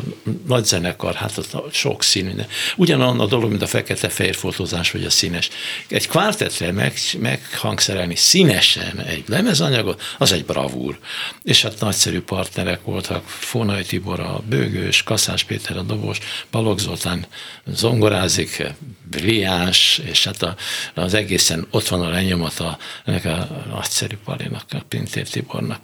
[0.47, 2.35] nagy zenekar, hát a sok színű.
[2.35, 2.47] de
[2.77, 5.49] Ugyanolyan a dolog, mint a fekete-fehér fotózás, vagy a színes.
[5.89, 10.99] Egy kvártetre meg, meghangszerelni színesen egy lemezanyagot, az egy bravúr.
[11.43, 16.19] És hát nagyszerű partnerek voltak, Fónai Tibor a bőgős, Kaszás Péter a dobos,
[16.51, 17.27] Balogh Zoltán
[17.67, 18.63] zongorázik,
[19.11, 20.57] brilliáns, és hát a,
[20.95, 25.81] az egészen ott van a lenyomata ennek a nagyszerű Palinak, a Pintér Tibornak.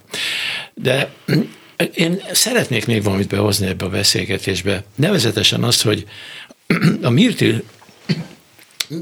[0.73, 1.11] De
[1.93, 6.05] én szeretnék még valamit behozni ebbe a beszélgetésbe, nevezetesen azt, hogy
[7.01, 7.63] a Mirtil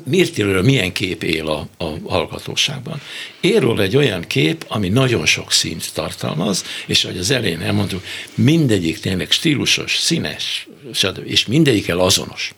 [0.04, 3.02] Mirtilről milyen kép él a, a hallgatóságban.
[3.40, 8.04] Él róla egy olyan kép, ami nagyon sok színt tartalmaz, és ahogy az elején elmondtuk,
[8.36, 10.68] mindegyik tényleg stílusos, színes,
[11.24, 12.54] és mindegyikkel azonos.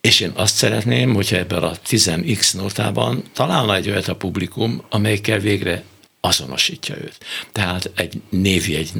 [0.00, 5.38] És én azt szeretném, hogyha ebben a 10x notában találna egy olyat a publikum, amelyikkel
[5.38, 5.84] végre
[6.20, 7.18] azonosítja őt.
[7.52, 8.90] Tehát egy névjegy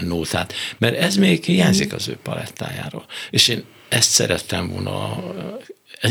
[0.00, 3.06] nótát, mert ez még hiányzik az ő palettájáról.
[3.30, 5.24] És én ezt szerettem volna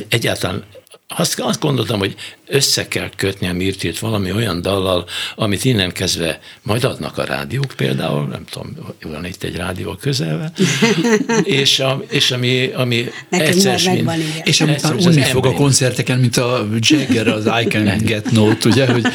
[0.09, 0.65] egyáltalán
[1.07, 2.15] azt, azt gondoltam, hogy
[2.47, 5.05] össze kell kötni a Mirtilt valami olyan dallal,
[5.35, 10.51] amit innen kezdve majd adnak a rádiók például, nem tudom, van itt egy rádió közelben,
[11.43, 14.21] és, a, és ami, ami egyszer, igen.
[14.43, 17.97] És amit már mint az unni fog a koncerteken, mint a Jagger az I Can
[18.03, 19.05] Get Note, ugye, hogy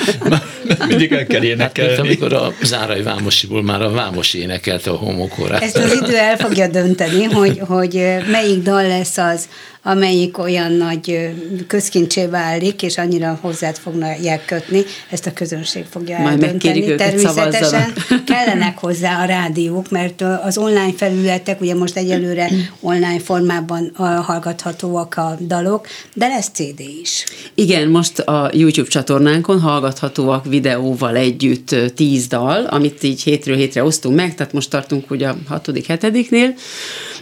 [0.89, 1.99] mindig el kell Hát, mint énekelni.
[1.99, 5.63] amikor a Zárai Vámosiból már a Vámos énekelte a homokórát.
[5.63, 7.95] Ezt az idő el fogja dönteni, hogy, hogy
[8.31, 9.49] melyik dal lesz az,
[9.83, 11.31] amelyik olyan nagy
[11.67, 16.95] közkincsé válik, és annyira hozzád fognak kötni, ezt a közönség fogja Majd eldönteni.
[16.95, 17.93] Természetesen
[18.27, 25.37] kellenek hozzá a rádiók, mert az online felületek, ugye most egyelőre online formában hallgathatóak a
[25.47, 27.25] dalok, de lesz CD is.
[27.55, 34.17] Igen, most a YouTube csatornánkon hallgathatóak videóval együtt tíz dal, amit így hétről hétre osztunk
[34.17, 36.55] meg, tehát most tartunk ugye a hatodik, hetediknél,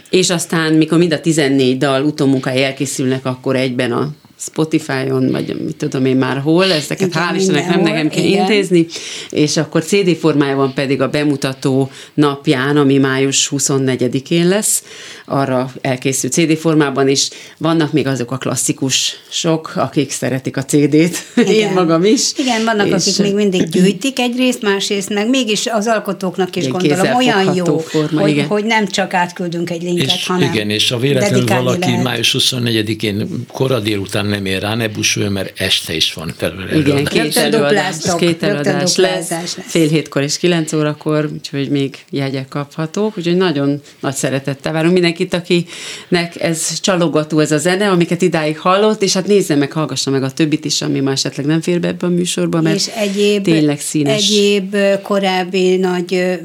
[0.09, 4.09] és aztán, mikor mind a 14 dal utómunkai elkészülnek, akkor egyben a
[4.43, 8.39] Spotify-on, vagy mit tudom én már hol, ezeket Igen, hál' Istennek nem nekem kell igen.
[8.39, 8.85] intézni,
[9.29, 14.83] és akkor CD formájában pedig a bemutató napján, ami május 24-én lesz,
[15.31, 17.29] arra elkészült CD formában is.
[17.57, 21.73] Vannak még azok a klasszikusok, akik szeretik a CD-t, én Igen.
[21.73, 22.31] magam is.
[22.37, 27.15] Igen, vannak, és akik még mindig gyűjtik egyrészt, másrészt meg mégis az alkotóknak is gondolom
[27.15, 28.47] olyan jó, forma, hogy, igen.
[28.47, 32.03] hogy nem csak átküldünk egy linket, És hanem igen, és ha véletlenül valaki lehet.
[32.03, 37.05] május 24-én kora délután nem ér rá, ne busuljon, mert este is van felül Igen,
[37.05, 39.57] két előadás, két előadás lesz, lesz.
[39.65, 45.33] fél hétkor és kilenc órakor, úgyhogy még jegyek kaphatók, úgyhogy nagyon nagy szeretettel várunk mindenkit,
[45.33, 50.23] akinek ez csalogató ez a zene, amiket idáig hallott, és hát nézze meg, hallgassa meg
[50.23, 53.43] a többit is, ami már esetleg nem fér be ebbe a műsorba, mert és egyéb,
[53.43, 54.29] tényleg színes.
[54.29, 56.39] egyéb korábbi nagy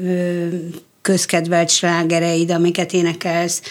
[1.01, 3.61] közkedvelt slágereid, amiket énekelsz,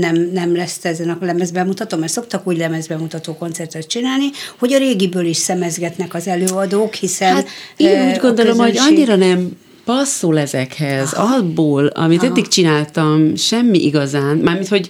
[0.00, 4.24] nem, nem lesz ezen a lemezbemutató, mert szoktak úgy lemezbemutató koncertet csinálni,
[4.58, 9.16] hogy a régiből is szemezgetnek az előadók, hiszen Hát én úgy gondolom, hogy közönség- annyira
[9.16, 9.56] nem
[9.90, 14.88] passzol ezekhez, abból, amit eddig csináltam, semmi igazán, mármint, hogy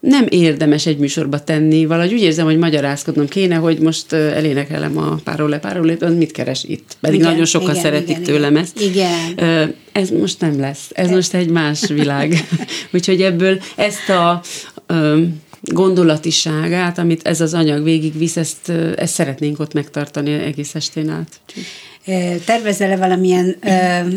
[0.00, 5.14] nem érdemes egy műsorba tenni, valahogy úgy érzem, hogy magyarázkodnom kéne, hogy most elénekelem a
[5.24, 6.96] párolé, párolé, ön mit keres itt?
[7.00, 8.62] Pedig Igen, nagyon sokan igen, szeretik igen, tőlem igen.
[8.62, 8.80] ezt.
[8.80, 9.74] Igen.
[9.92, 12.48] Ez most nem lesz, ez most egy más világ.
[12.94, 14.42] Úgyhogy ebből ezt a
[15.60, 21.40] gondolatiságát, amit ez az anyag végigvisz, ezt, ezt szeretnénk ott megtartani egész estén át.
[21.46, 21.66] Úgyhogy-
[22.44, 23.56] Tervezel-e valamilyen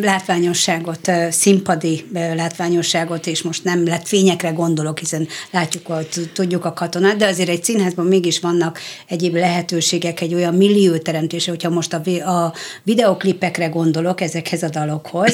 [0.01, 2.05] látványosságot, színpadi
[2.35, 7.49] látványosságot, és most nem lett fényekre gondolok, hiszen látjuk, hogy tudjuk a katonát, de azért
[7.49, 13.67] egy színházban mégis vannak egyéb lehetőségek, egy olyan millió teremtése, hogyha most a, a videoklipekre
[13.67, 15.33] gondolok, ezekhez a dalokhoz,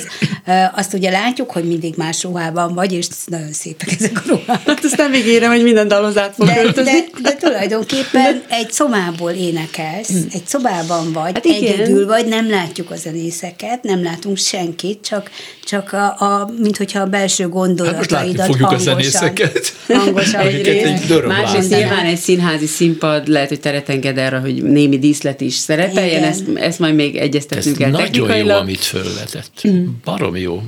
[0.75, 4.61] azt ugye látjuk, hogy mindig más ruhában vagy, és nagyon szépek ezek a ruhák.
[4.65, 7.05] Hát azt nem ígérem, hogy minden dalhoz át fog De, de, öltözni.
[7.21, 11.73] de tulajdonképpen egy szobából énekelsz, egy szobában vagy, Hát hát igen.
[11.73, 15.31] egyedül vagy, nem látjuk a zenészeket, nem látunk senkit, csak,
[15.63, 19.73] csak a, a, mint hogyha a belső Hát most látni gondolataidat fogjuk a hangosan, zenészeket.
[19.87, 25.41] hangosan egy Másrészt nyilván egy színházi színpad lehet, hogy teret enged arra, hogy némi díszlet
[25.41, 26.23] is szerepeljen, Igen.
[26.29, 29.61] ezt, ezt majd még Ez egyeztetnünk kell nagyon jó, amit fölvetett.
[30.03, 30.63] Barom jó.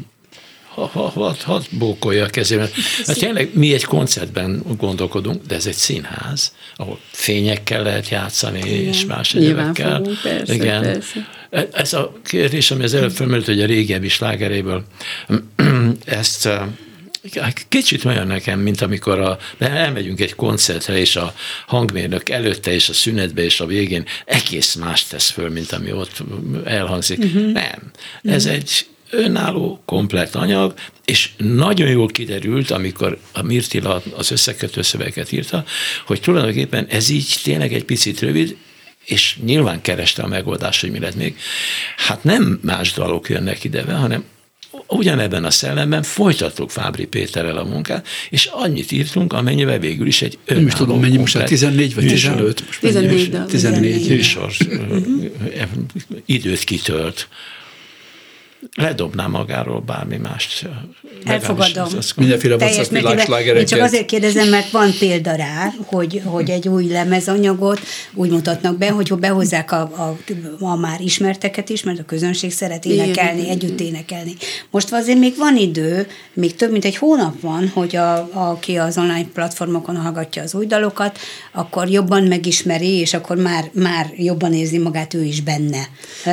[0.74, 2.70] Ha, ha, ha, ha bókolja a kezében.
[3.06, 8.94] Hát tényleg mi egy koncertben gondolkodunk, de ez egy színház, ahol fényekkel lehet játszani, Igen.
[8.94, 10.02] és más egyebekkel.
[10.24, 10.82] persze, Igen.
[10.82, 11.28] persze.
[11.72, 14.84] Ez a kérdés, ami az előbb felmerült, hogy a régebbi slágeréből,
[16.06, 16.62] ezt eh,
[17.68, 21.36] Kicsit olyan nekem, mint amikor a, de elmegyünk egy koncertre, és a
[21.68, 26.24] hangmérnök előtte, és a szünetbe, és a végén egész más tesz föl, mint ami ott
[26.66, 27.20] elhangzik.
[27.20, 27.52] Uh-huh.
[27.52, 27.92] Nem.
[28.24, 30.74] Ez egy önálló, komplett anyag,
[31.06, 35.66] és nagyon jól kiderült, amikor a Mirtila az összekötő szövegeket írta,
[36.06, 38.58] hogy tulajdonképpen ez így tényleg egy picit rövid,
[39.06, 41.38] és nyilván kereste a megoldást, hogy mi lett még.
[41.98, 44.24] Hát nem más dalok jönnek ide be, hanem
[44.88, 50.38] ugyanebben a szellemben folytattuk Fábri Péterrel a munkát, és annyit írtunk, amennyivel végül is egy
[50.46, 52.66] Nem is tudom, mennyi most, 14 vagy műsor- 15?
[52.66, 52.94] Most mennyi?
[52.94, 53.46] 14 dal.
[53.46, 54.10] 14.
[54.10, 54.52] műsor
[56.26, 57.28] időt kitölt.
[58.76, 60.70] Ledobná magáról bármi mást.
[61.26, 61.84] Elfogadom.
[61.84, 62.56] Az- az- Mindenféle.
[62.56, 63.68] Én világslágereket.
[63.68, 67.80] csak azért kérdezem, mert van példa rá, hogy, hogy egy új lemezanyagot
[68.14, 70.18] úgy mutatnak be, hogy behozzák a, a,
[70.60, 73.52] a már ismerteket is, mert a közönség szeret énekelni, Igen.
[73.52, 74.34] együtt énekelni.
[74.72, 78.98] Most azért még van idő, még több mint egy hónap van, hogy a, aki az
[78.98, 81.20] online platformokon hallgatja az új dalokat,
[81.52, 85.88] akkor jobban megismeri, és akkor már, már jobban érzi magát ő is benne.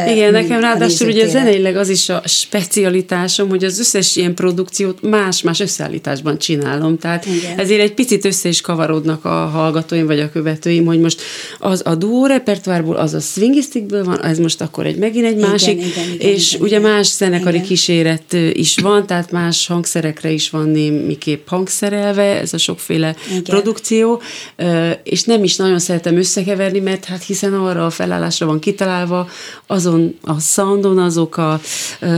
[0.09, 5.03] Igen, nekem a ráadásul ugye zeneileg az is a specialitásom, hogy az összes ilyen produkciót
[5.03, 7.59] más-más összeállításban csinálom, tehát Igen.
[7.59, 11.23] ezért egy picit össze is kavarodnak a hallgatóim vagy a követőim, hogy most
[11.59, 15.51] az a duó repertoárból, az a swingisztikből van, ez most akkor egy megint egy Igen,
[15.51, 16.91] másik, igen, igen, és igen, ugye igen.
[16.91, 17.67] más zenekari Igen.
[17.67, 23.43] kíséret is van, tehát más hangszerekre is van némiképp hangszerelve, ez a sokféle Igen.
[23.43, 24.23] produkció,
[25.03, 29.29] és nem is nagyon szeretem összekeverni, mert hát hiszen arra a felállásra van kitalálva,
[29.67, 31.61] azon a soundon azok a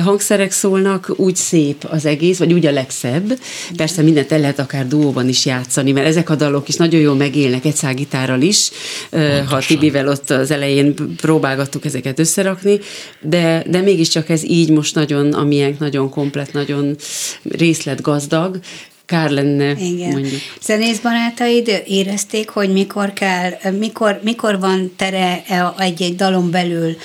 [0.01, 3.39] hangszerek szólnak, úgy szép az egész, vagy úgy a legszebb.
[3.77, 7.15] Persze mindent el lehet akár duóban is játszani, mert ezek a dalok is nagyon jól
[7.15, 8.71] megélnek egy szágitárral is,
[9.11, 12.79] ö, ha Tibivel ott az elején próbálgattuk ezeket összerakni,
[13.21, 16.97] de, de mégiscsak ez így most nagyon, amilyen nagyon komplet, nagyon
[17.43, 18.59] részletgazdag,
[19.07, 20.11] kár lenne, Igen.
[20.11, 20.41] mondjuk.
[20.63, 25.43] Zenész barátaid érezték, hogy mikor kell, mikor, mikor van tere
[25.79, 26.97] egy-egy dalon belül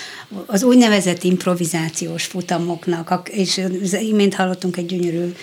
[0.45, 3.61] az úgynevezett improvizációs futamoknak, ak- és
[4.09, 5.33] imént hallottunk egy gyönyörű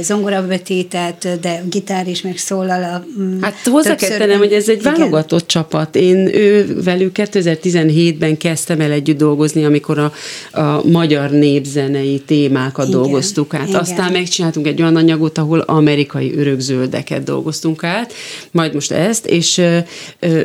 [0.00, 2.82] zongorabetétet, de gitár is megszólal.
[2.82, 4.92] A, mm, Hát hozzá kell tennem, hogy ez egy Igen.
[4.92, 5.96] válogatott csapat.
[5.96, 10.12] Én ő velük 2017-ben kezdtem el együtt dolgozni, amikor a,
[10.60, 13.68] a magyar népzenei témákat Igen, dolgoztuk át.
[13.68, 13.80] igen.
[13.80, 18.12] Aztán megcsináltunk egy olyan anyagot, ahol amerikai örökzöldeket dolgoztunk át,
[18.50, 19.78] majd most ezt, és ö,
[20.18, 20.42] ö,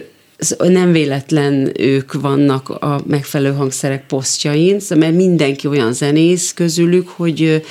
[0.57, 7.63] nem véletlen ők vannak a megfelelő hangszerek posztjain, szóval mert mindenki olyan zenész közülük, hogy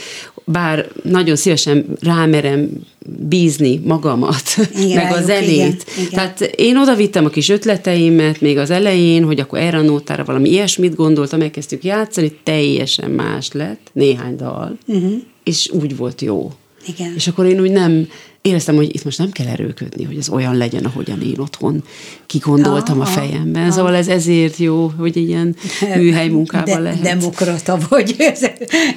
[0.44, 2.70] bár nagyon szívesen rámerem
[3.18, 4.42] bízni magamat,
[4.76, 5.48] Igen, meg a zenét.
[5.48, 6.10] igen, igen.
[6.10, 10.24] Tehát én oda vittem a kis ötleteimet még az elején, hogy akkor erre a nótára
[10.24, 15.12] valami ilyesmit gondoltam, elkezdtük játszani, teljesen más lett, néhány dal, uh-huh.
[15.44, 16.52] és úgy volt jó.
[16.86, 17.12] Igen.
[17.16, 18.08] És akkor én úgy nem
[18.42, 21.84] éreztem, hogy itt most nem kell erőködni, hogy ez olyan legyen, ahogyan én otthon
[22.26, 23.70] kigondoltam a Aha, fejemben.
[23.70, 25.56] Szóval ez ezért jó, hogy ilyen
[25.96, 27.00] műhely munkában de, lehet.
[27.00, 28.40] Demokrata vagy, ez,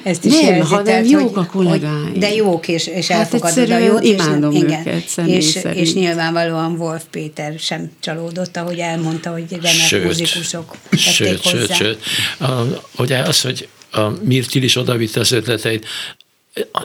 [0.04, 2.10] ezt is Nem, jelzi, hanem tehát, jók hogy- a kollégáim.
[2.10, 4.04] hogy- De jók, és, és Hát elfogadod a jót.
[4.04, 5.76] és imádom nem- őket személy és, szerint.
[5.86, 11.58] és nyilvánvalóan Wolf Péter sem csalódott, ahogy elmondta, hogy remek Sőt, múzikusok tették sőt, hozzá.
[11.74, 12.00] sőt, sőt.
[12.50, 15.86] A, ugye az, hogy a Mirtil is odavitte az ötleteit,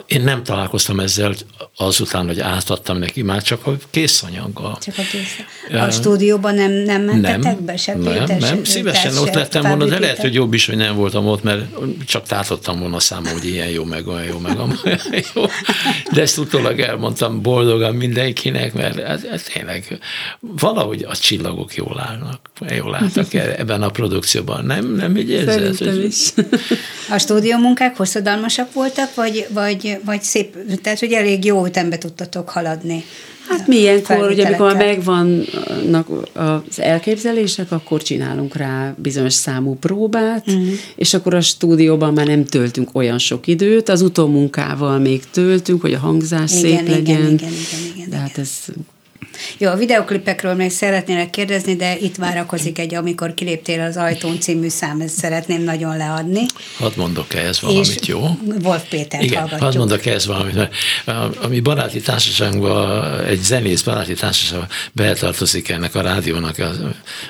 [0.05, 1.33] én nem találkoztam ezzel
[1.77, 4.77] azután, hogy átadtam neki, már csak a készanyaggal.
[4.81, 5.79] Csak a kész.
[5.79, 9.61] A stúdióban nem, nem mentetek be, se nem, Péter, nem, se, szívesen se ott lettem
[9.61, 11.65] volna, de lehet, hogy jobb is, hogy nem voltam ott, mert
[12.05, 14.77] csak tátottam volna számom, hogy ilyen jó, meg olyan jó, meg olyan
[15.33, 15.43] jó.
[16.11, 19.99] De ezt utólag elmondtam boldogan mindenkinek, mert ez, ez tényleg
[20.39, 22.39] valahogy a csillagok jól állnak,
[22.75, 24.65] jól álltak ebben a produkcióban.
[24.65, 25.73] Nem, nem így érzed?
[25.73, 26.33] Szerintem is.
[27.09, 29.60] A stúdió munkák hosszadalmasak voltak, vagy, vagy,
[30.05, 33.03] vagy szép, tehát hogy elég jó ütembe tudtatok haladni?
[33.49, 40.47] Hát mi ilyenkor, ugye amikor már megvannak az elképzelések, akkor csinálunk rá bizonyos számú próbát,
[40.47, 40.67] uh-huh.
[40.95, 45.93] és akkor a stúdióban már nem töltünk olyan sok időt, az utómunkával még töltünk, hogy
[45.93, 47.21] a hangzás Igen, szép igen, legyen.
[47.21, 48.49] igen, igen, igen, De hát ez
[49.57, 54.67] Jó, a videoklipekről még szeretnélek kérdezni, de itt várakozik egy, amikor kiléptél az ajtón című
[54.67, 56.45] szám, ezt szeretném nagyon leadni.
[56.77, 58.37] Hadd mondok ehhez valamit, és jó?
[58.63, 59.69] Wolf Pétert Igen, hallgatjuk.
[59.69, 60.55] hadd mondok ehhez valamit,
[61.05, 61.11] a,
[61.41, 66.71] a mi baráti társaságban, egy zenész baráti társaságban beletartozik ennek a rádiónak a,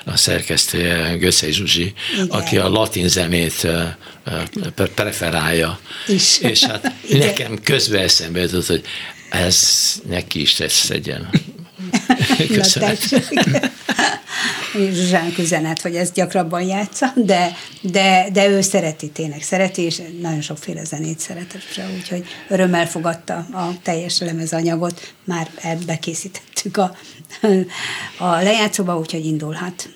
[0.06, 2.28] a szerkesztője, Gösszei Zsuzsi, Igen.
[2.30, 3.68] aki a latin zenét
[4.96, 5.80] preferálja.
[6.08, 6.40] Is.
[6.40, 7.28] És hát Igen.
[7.28, 8.84] nekem közben eszembe jutott, hogy
[9.30, 9.60] ez
[10.10, 11.30] neki is tetszegyen.
[11.32, 11.61] Na,
[12.48, 12.96] Köszönöm.
[14.74, 20.42] Zsuzsánk üzenet, hogy ezt gyakrabban játsza, de, de, de ő szereti, tényleg szereti, és nagyon
[20.42, 21.62] sokféle zenét szeretett,
[21.96, 26.96] úgyhogy örömmel fogadta a teljes lemezanyagot, már ebbe készítettük a,
[28.18, 29.90] a lejátszóba, úgyhogy indulhat.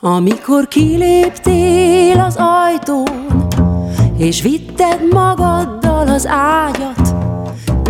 [0.00, 3.48] Amikor kiléptél az ajtón,
[4.18, 7.14] és vitted magaddal az ágyat,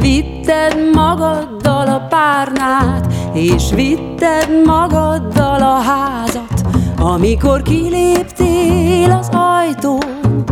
[0.00, 6.66] vitted magaddal a párnát, és vitted magaddal a házat.
[6.98, 10.44] Amikor kiléptél az ajtón,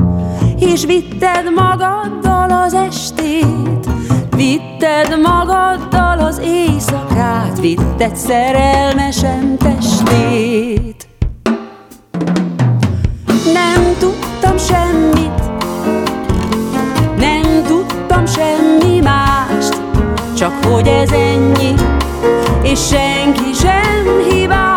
[0.58, 3.88] és vitted magaddal az estét,
[4.36, 11.05] vitted magaddal az éjszakát, vitted szerelmesen testét.
[14.56, 15.42] Tudtam semmit,
[17.18, 19.80] nem tudtam semmi mást,
[20.36, 21.74] csak hogy ez ennyi,
[22.62, 24.75] és senki sem hibás.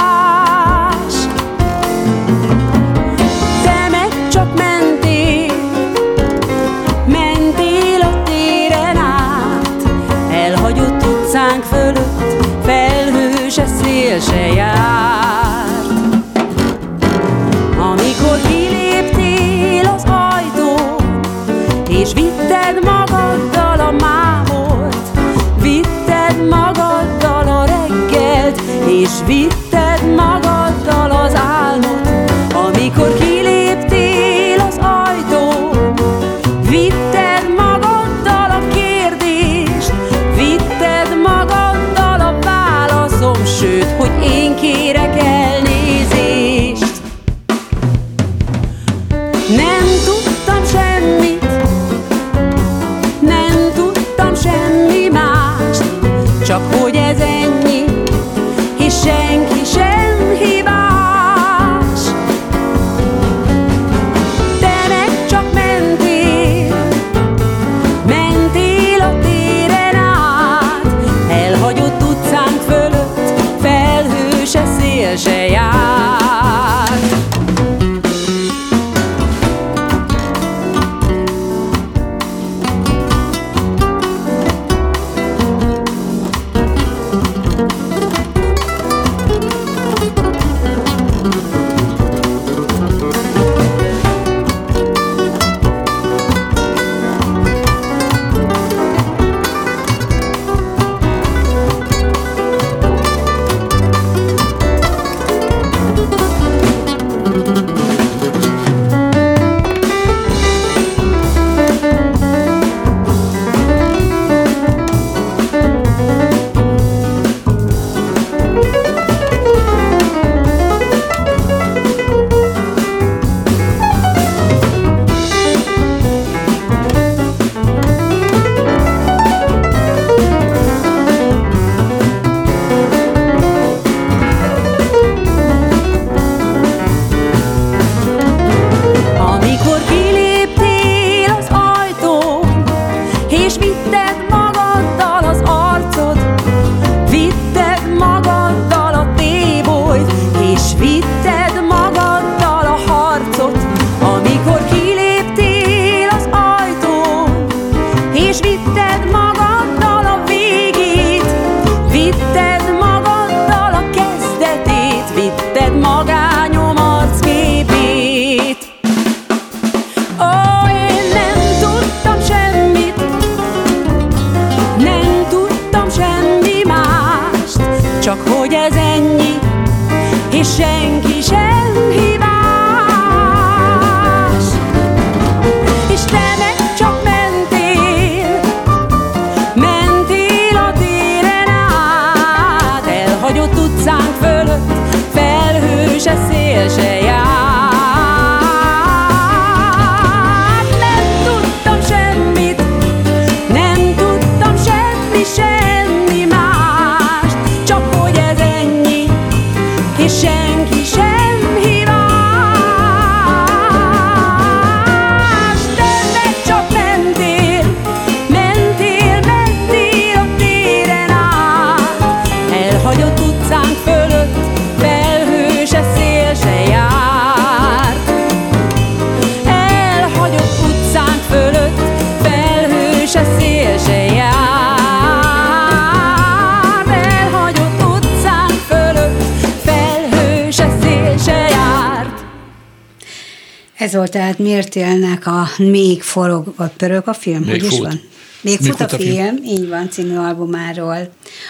[243.99, 247.41] Ez volt tehát miért élnek a Még forog, vagy pörög a film?
[247.41, 247.79] Még hogy is fut.
[247.79, 248.01] van?
[248.41, 251.09] Még, Még fut a film, film, így van, című albumáról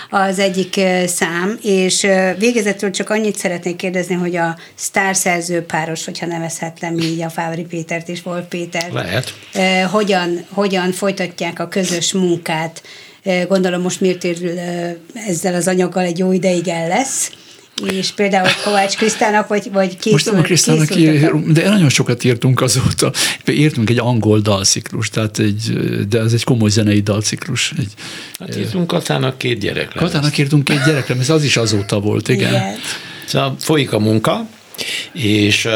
[0.10, 6.98] az egyik szám, és végezetül csak annyit szeretnék kérdezni, hogy a sztárszerző páros, hogyha nevezhetem
[6.98, 9.34] így a Fávri Pétert és Wolf Pétert, Lehet.
[9.92, 12.82] hogyan, hogyan folytatják a közös munkát.
[13.48, 14.28] Gondolom most miért
[15.28, 17.32] ezzel az anyaggal egy jó ideig el lesz,
[17.86, 22.24] és például Kovács Krisztának, vagy, vagy készül, Most nem a Krisztának készültek de nagyon sokat
[22.24, 23.12] írtunk azóta.
[23.52, 27.74] Írtunk egy angol dalciklus, tehát egy, de ez egy komoly zenei dalciklus.
[27.78, 27.92] Egy,
[28.40, 30.04] Hát írtunk Katának két gyerek lesz.
[30.04, 32.50] Katának írtunk két gyerekre, ez az is azóta volt, igen.
[32.50, 32.76] Igen.
[33.26, 34.46] Szóval folyik a munka,
[35.12, 35.68] és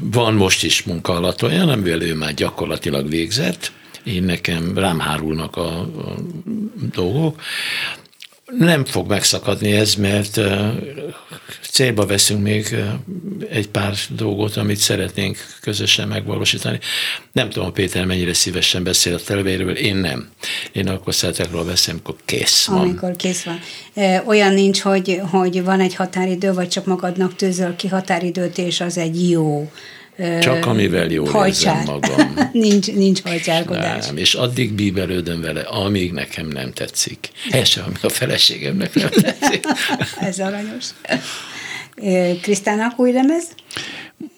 [0.00, 3.72] van most is munka alatt olyan, amivel ő már gyakorlatilag végzett,
[4.04, 6.14] én nekem rám hárulnak a, a
[6.94, 7.40] dolgok.
[8.46, 10.40] Nem fog megszakadni ez, mert
[11.70, 12.76] célba veszünk még
[13.50, 16.78] egy pár dolgot, amit szeretnénk közösen megvalósítani.
[17.32, 20.28] Nem tudom, Péter mennyire szívesen beszél a televéről, én nem.
[20.72, 22.78] Én akkor szeretek róla beszélni, amikor kész van.
[22.78, 23.60] Amikor kész van.
[24.26, 28.98] Olyan nincs, hogy, hogy van egy határidő, vagy csak magadnak tűzöl ki határidőt, és az
[28.98, 29.70] egy jó
[30.16, 31.78] Csak amivel jól hajcsár.
[31.78, 32.34] érzem magam.
[32.52, 34.06] nincs, nincs hajcsárkodás.
[34.06, 37.30] Nem, és addig bíbelődöm vele, amíg nekem nem tetszik.
[37.50, 39.64] Ez sem, amíg a feleségemnek nem tetszik.
[40.28, 40.84] Ez aranyos.
[42.42, 43.44] Krisztának új lemez?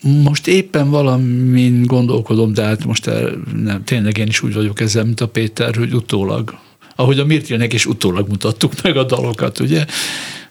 [0.00, 5.04] Most éppen valamin gondolkodom, de hát most el, nem, tényleg én is úgy vagyok ezzel,
[5.04, 6.58] mint a Péter, hogy utólag,
[6.96, 9.84] ahogy a Mirtilnek is utólag mutattuk meg a dalokat, ugye?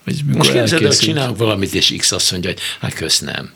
[0.03, 3.49] Hogy Most képzeld, el, hogy csinálunk valamit, és X azt mondja, hogy hát kösz nem.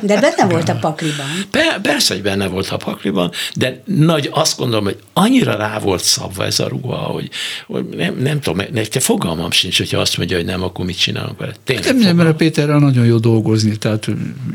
[0.00, 1.26] De benne volt a pakliban.
[1.50, 6.02] Be, persze, hogy benne volt a pakliban, de nagy, azt gondolom, hogy annyira rá volt
[6.04, 7.30] szabva ez a ruha, hogy,
[7.66, 11.38] hogy nem, nem tudom, nekem fogalmam sincs, hogyha azt mondja, hogy nem, akkor mit csinálunk
[11.38, 11.52] vele.
[11.64, 12.34] Tényleg Nem, nem, mert a.
[12.34, 14.06] Péterrel nagyon jó dolgozni, tehát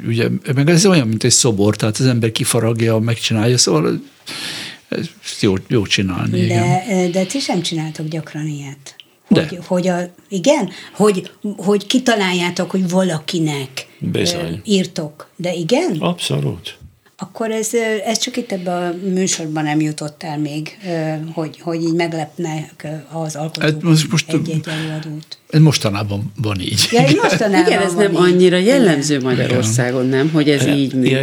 [0.07, 3.99] ugye, meg ez olyan, mint egy szobor, tehát az ember kifaragja, megcsinálja, szóval
[4.89, 6.39] ezt jó, jó csinálni.
[6.39, 6.81] igen.
[6.87, 8.95] De, de ti sem csináltok gyakran ilyet.
[9.27, 9.47] De.
[9.47, 9.99] Hogy, hogy a,
[10.29, 10.69] igen?
[10.93, 14.61] Hogy, hogy kitaláljátok, hogy valakinek Bizony.
[14.63, 15.29] írtok.
[15.35, 15.95] De igen?
[15.99, 16.77] Abszolút.
[17.19, 17.73] Akkor ez,
[18.05, 20.77] ez csak itt ebben a műsorban nem jutott el még,
[21.33, 25.37] hogy, hogy így meglepnek az alkotók Hát most- most- egy-egy előadót.
[25.49, 26.87] Ez mostanában van így.
[26.91, 28.17] Ja, mostanában Igen, ez nem így.
[28.17, 29.19] annyira jellemző.
[29.21, 30.29] Magyarországon, nem?
[30.33, 31.17] Hogy ez így működik.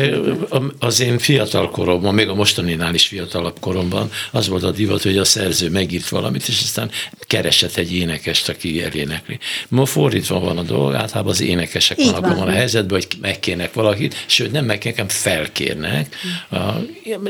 [0.79, 5.19] Az én fiatal koromban, még a mostaninál is fiatalabb koromban az volt a divat, hogy
[5.19, 6.91] a szerző megírt valamit, és aztán
[7.27, 9.39] keresett egy énekest, aki elénekli.
[9.69, 12.49] Ma fordítva van a dolog, általában az énekesek Így vannak van.
[12.49, 16.17] a helyzetben, hogy megkérnek valakit, sőt nem megkérnek, felkérnek.
[16.51, 16.57] A-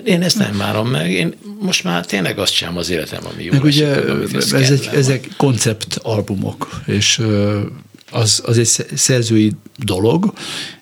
[0.05, 3.53] Én ezt nem várom meg, én most már tényleg azt sem az életem, ami jó.
[3.53, 3.87] Meg ugye
[4.35, 7.23] esik, ez egy, ezek konceptalbumok, és
[8.11, 10.33] az, az egy sze- szerzői dolog,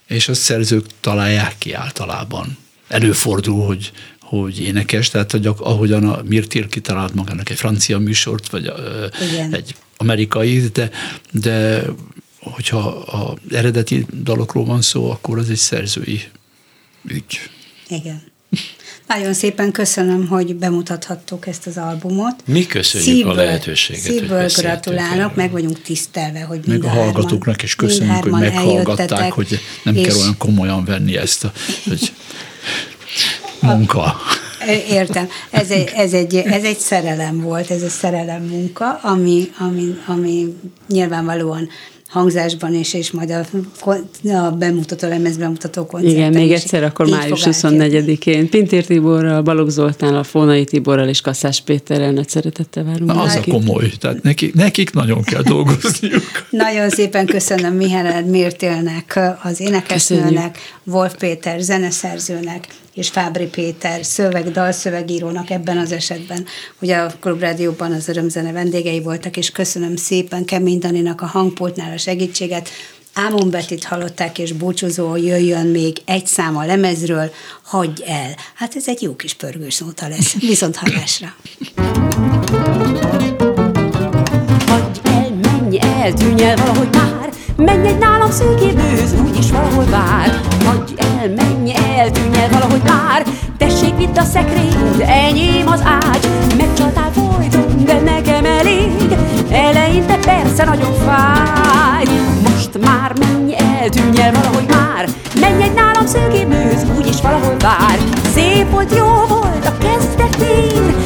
[0.06, 2.56] és a szerzők találják ki általában.
[2.88, 8.72] Előfordul, hogy hogy énekes, tehát hogy ahogyan a Mirtil kitalált magának egy francia műsort, vagy
[9.32, 9.54] Igen.
[9.54, 10.90] egy amerikai, de,
[11.30, 11.84] de
[12.40, 16.22] hogyha az eredeti dalokról van szó, akkor az egy szerzői
[17.04, 17.38] ügy.
[17.88, 18.22] Igen.
[19.06, 22.34] Nagyon szépen köszönöm, hogy bemutathattuk ezt az albumot.
[22.44, 27.62] Mi köszönjük a lehetőséget, hogy Szívből gratulálok, meg vagyunk tisztelve, hogy Meg a hárman- hallgatóknak
[27.62, 31.52] is köszönjük, hogy meghallgatták, hogy nem és kell olyan komolyan venni ezt a
[31.88, 32.12] hogy
[33.60, 34.16] munka.
[34.88, 35.28] Értem.
[35.50, 40.56] Ez egy, ez, egy, ez egy szerelem volt, ez egy szerelem munka, ami, ami, ami
[40.88, 41.68] nyilvánvalóan
[42.12, 43.44] hangzásban is, és majd a,
[44.28, 48.18] a bemutató, lemez bemutató koncerten Igen, még is egyszer, akkor május fog átjönni.
[48.18, 53.12] 24-én Pintér Tiborral, Balogh Zoltánnal, Fonai Tiborral és Kasszás Péterrel nagy szeretettel várunk.
[53.12, 56.22] Na, az a komoly, tehát nekik, nekik nagyon kell dolgozniuk.
[56.50, 60.56] Nagyon szépen köszönöm Mihály Mértélnek, az énekesnőnek, Köszönjük.
[60.84, 66.46] Wolf Péter zeneszerzőnek, és Fábri Péter szöveg, dalszövegírónak ebben az esetben,
[66.78, 71.98] hogy a Klubrádióban az örömzene vendégei voltak, és köszönöm szépen Kemény Daninak a hangpultnál a
[71.98, 72.68] segítséget.
[73.14, 77.32] Ámon Betit hallották, és búcsúzó jöjjön még egy szám a lemezről,
[77.62, 78.34] hagyj el.
[78.54, 80.32] Hát ez egy jó kis pörgős nóta lesz.
[80.40, 81.34] Viszont hallásra.
[84.66, 87.12] Hagyj el, menj el, tűnj el valahogy már
[87.56, 91.61] Menj egy nálam szűké bőz, úgyis valahol vár Hagyj el, menj
[92.02, 93.22] el, tűnj el valahogy már.
[93.58, 96.26] Tessék vidd a szekrényt, enyém az ágy.
[96.56, 99.18] Megcsaltál folyton, de nekem elég.
[99.50, 102.04] Eleinte persze nagyon fáj.
[102.42, 105.08] Most már menj el, tűnj el valahogy már.
[105.40, 107.98] Menj egy nálam szűké bőz, úgyis valahol vár.
[108.34, 111.01] Szép volt, jó volt a kezdetén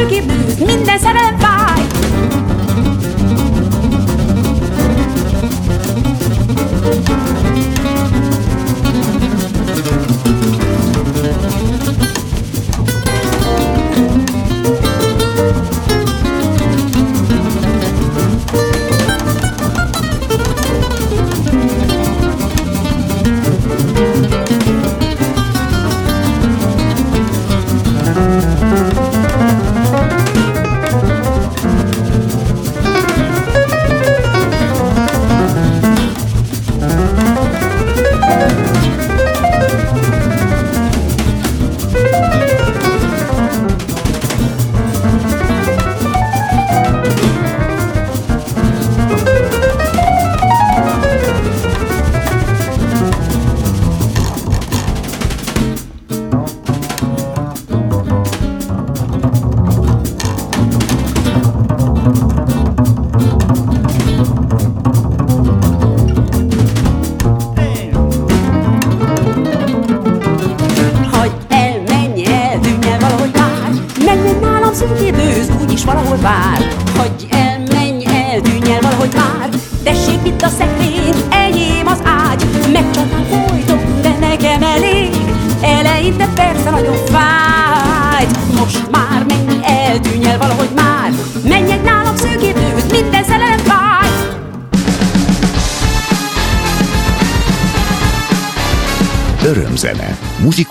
[0.00, 1.39] szőkébb bűz, minden szerelem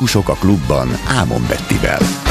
[0.09, 2.28] Muzsikusok a klubban Ámon Bettivel.